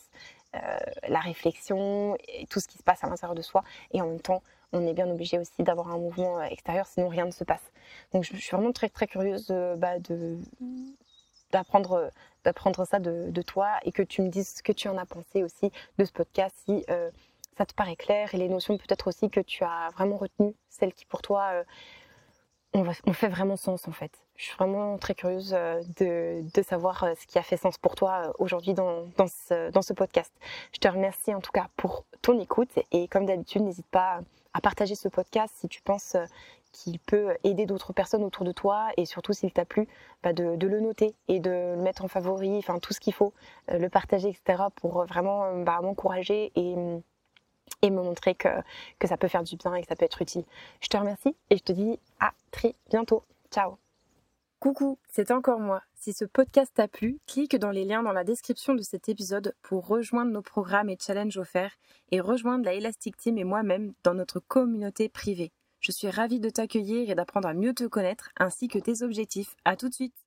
la 1.08 1.18
réflexion 1.18 2.16
et 2.28 2.46
tout 2.46 2.60
ce 2.60 2.68
qui 2.68 2.78
se 2.78 2.82
passe 2.84 3.02
à 3.02 3.08
l'intérieur 3.08 3.34
de 3.34 3.42
soi, 3.42 3.64
et 3.92 4.00
en 4.00 4.06
même 4.06 4.20
temps 4.20 4.42
on 4.74 4.86
est 4.86 4.92
bien 4.92 5.08
obligé 5.08 5.38
aussi 5.38 5.62
d'avoir 5.62 5.88
un 5.88 5.98
mouvement 5.98 6.38
euh, 6.38 6.44
extérieur, 6.44 6.86
sinon 6.86 7.08
rien 7.08 7.24
ne 7.24 7.30
se 7.30 7.44
passe. 7.44 7.62
Donc 8.12 8.24
je, 8.24 8.36
suis 8.36 8.50
vraiment 8.50 8.72
très 8.72 8.88
très 8.88 9.06
curieuse 9.06 9.46
euh, 9.50 9.76
bah, 9.76 9.98
de, 10.00 10.36
d'apprendre 11.52 12.10
d'apprendre 12.44 12.84
ça 12.84 12.98
de, 12.98 13.42
toi 13.42 13.78
et 13.84 13.92
que 13.92 14.02
tu 14.02 14.20
me 14.20 14.28
dises 14.28 14.56
ce 14.56 14.62
que 14.62 14.72
tu 14.72 14.88
en 14.88 14.98
as 14.98 15.06
pensé 15.06 15.42
aussi 15.42 15.70
de 15.96 16.04
ce 16.04 16.12
podcast, 16.12 16.54
si 16.66 16.84
euh, 16.90 17.10
ça 17.56 17.64
te 17.64 17.72
paraît 17.72 17.96
clair 17.96 18.34
et 18.34 18.36
les 18.36 18.48
notions 18.48 18.76
peut-être 18.76 19.08
aussi 19.08 19.30
que 19.30 19.40
tu 19.40 19.64
as 19.64 19.88
vraiment 19.94 20.16
retenues, 20.16 20.54
celles 20.68 20.92
qui 20.92 21.06
pour 21.06 21.22
toi 21.22 21.62
ont 22.74 22.84
on, 23.06 23.12
fait 23.14 23.28
vraiment 23.28 23.56
sens 23.56 23.88
en 23.88 23.92
fait. 23.92 24.12
Je 24.36 24.44
suis 24.44 24.56
vraiment 24.56 24.98
très 24.98 25.14
curieuse 25.14 25.52
de, 25.52 26.42
de, 26.52 26.62
savoir 26.62 27.06
ce 27.18 27.26
qui 27.26 27.38
a 27.38 27.42
fait 27.42 27.56
sens 27.56 27.78
pour 27.78 27.94
toi 27.94 28.34
aujourd'hui 28.38 28.74
dans, 28.74 29.06
dans, 29.16 29.28
ce, 29.28 29.70
dans 29.70 29.80
ce 29.82 29.94
podcast. 29.94 30.34
Je 30.72 30.80
te 30.80 30.88
remercie 30.88 31.32
en 31.32 31.40
tout 31.40 31.52
cas 31.52 31.68
pour 31.76 32.04
ton 32.20 32.38
écoute 32.40 32.78
et 32.90 33.08
comme 33.08 33.24
d'habitude, 33.24 33.62
n'hésite 33.62 33.86
pas 33.86 34.20
à 34.54 34.60
partager 34.60 34.94
ce 34.94 35.08
podcast 35.08 35.54
si 35.58 35.68
tu 35.68 35.82
penses 35.82 36.14
euh, 36.14 36.24
qu'il 36.72 36.98
peut 36.98 37.36
aider 37.44 37.66
d'autres 37.66 37.92
personnes 37.92 38.24
autour 38.24 38.44
de 38.44 38.52
toi 38.52 38.88
et 38.96 39.04
surtout 39.04 39.32
s'il 39.32 39.52
t'a 39.52 39.64
plu, 39.64 39.86
bah 40.22 40.32
de, 40.32 40.66
le 40.66 40.80
noter 40.80 41.14
et 41.28 41.38
de 41.38 41.50
le 41.50 41.76
mettre 41.76 42.04
en 42.04 42.08
favori, 42.08 42.56
enfin 42.58 42.78
tout 42.78 42.92
ce 42.92 43.00
qu'il 43.00 43.12
faut, 43.12 43.32
euh, 43.70 43.78
le 43.78 43.88
partager, 43.88 44.28
etc. 44.28 44.64
pour 44.76 45.04
vraiment 45.04 45.44
euh, 45.44 45.62
bah, 45.62 45.80
m'encourager 45.82 46.52
et, 46.56 46.74
et 47.82 47.90
me 47.90 48.02
montrer 48.02 48.34
que, 48.34 48.48
que 48.98 49.06
ça 49.06 49.16
peut 49.16 49.28
faire 49.28 49.44
du 49.44 49.56
bien 49.56 49.74
et 49.74 49.82
que 49.82 49.88
ça 49.88 49.96
peut 49.96 50.04
être 50.04 50.22
utile. 50.22 50.44
Je 50.80 50.88
te 50.88 50.96
remercie 50.96 51.36
et 51.50 51.56
je 51.56 51.62
te 51.62 51.72
dis 51.72 51.98
à 52.20 52.32
très 52.50 52.74
bientôt. 52.90 53.22
Ciao 53.50 53.83
Coucou, 54.64 54.98
c'est 55.10 55.30
encore 55.30 55.60
moi. 55.60 55.82
Si 55.94 56.14
ce 56.14 56.24
podcast 56.24 56.72
t'a 56.74 56.88
plu, 56.88 57.18
clique 57.26 57.54
dans 57.54 57.70
les 57.70 57.84
liens 57.84 58.02
dans 58.02 58.14
la 58.14 58.24
description 58.24 58.74
de 58.74 58.80
cet 58.80 59.10
épisode 59.10 59.54
pour 59.60 59.86
rejoindre 59.86 60.30
nos 60.30 60.40
programmes 60.40 60.88
et 60.88 60.96
challenges 60.98 61.36
offerts 61.36 61.76
et 62.10 62.18
rejoindre 62.18 62.64
la 62.64 62.72
Elastic 62.72 63.14
Team 63.18 63.36
et 63.36 63.44
moi-même 63.44 63.92
dans 64.04 64.14
notre 64.14 64.40
communauté 64.40 65.10
privée. 65.10 65.52
Je 65.80 65.92
suis 65.92 66.08
ravie 66.08 66.40
de 66.40 66.48
t'accueillir 66.48 67.10
et 67.10 67.14
d'apprendre 67.14 67.46
à 67.46 67.52
mieux 67.52 67.74
te 67.74 67.84
connaître 67.84 68.30
ainsi 68.38 68.68
que 68.68 68.78
tes 68.78 69.02
objectifs. 69.02 69.54
À 69.66 69.76
tout 69.76 69.90
de 69.90 69.94
suite! 69.94 70.23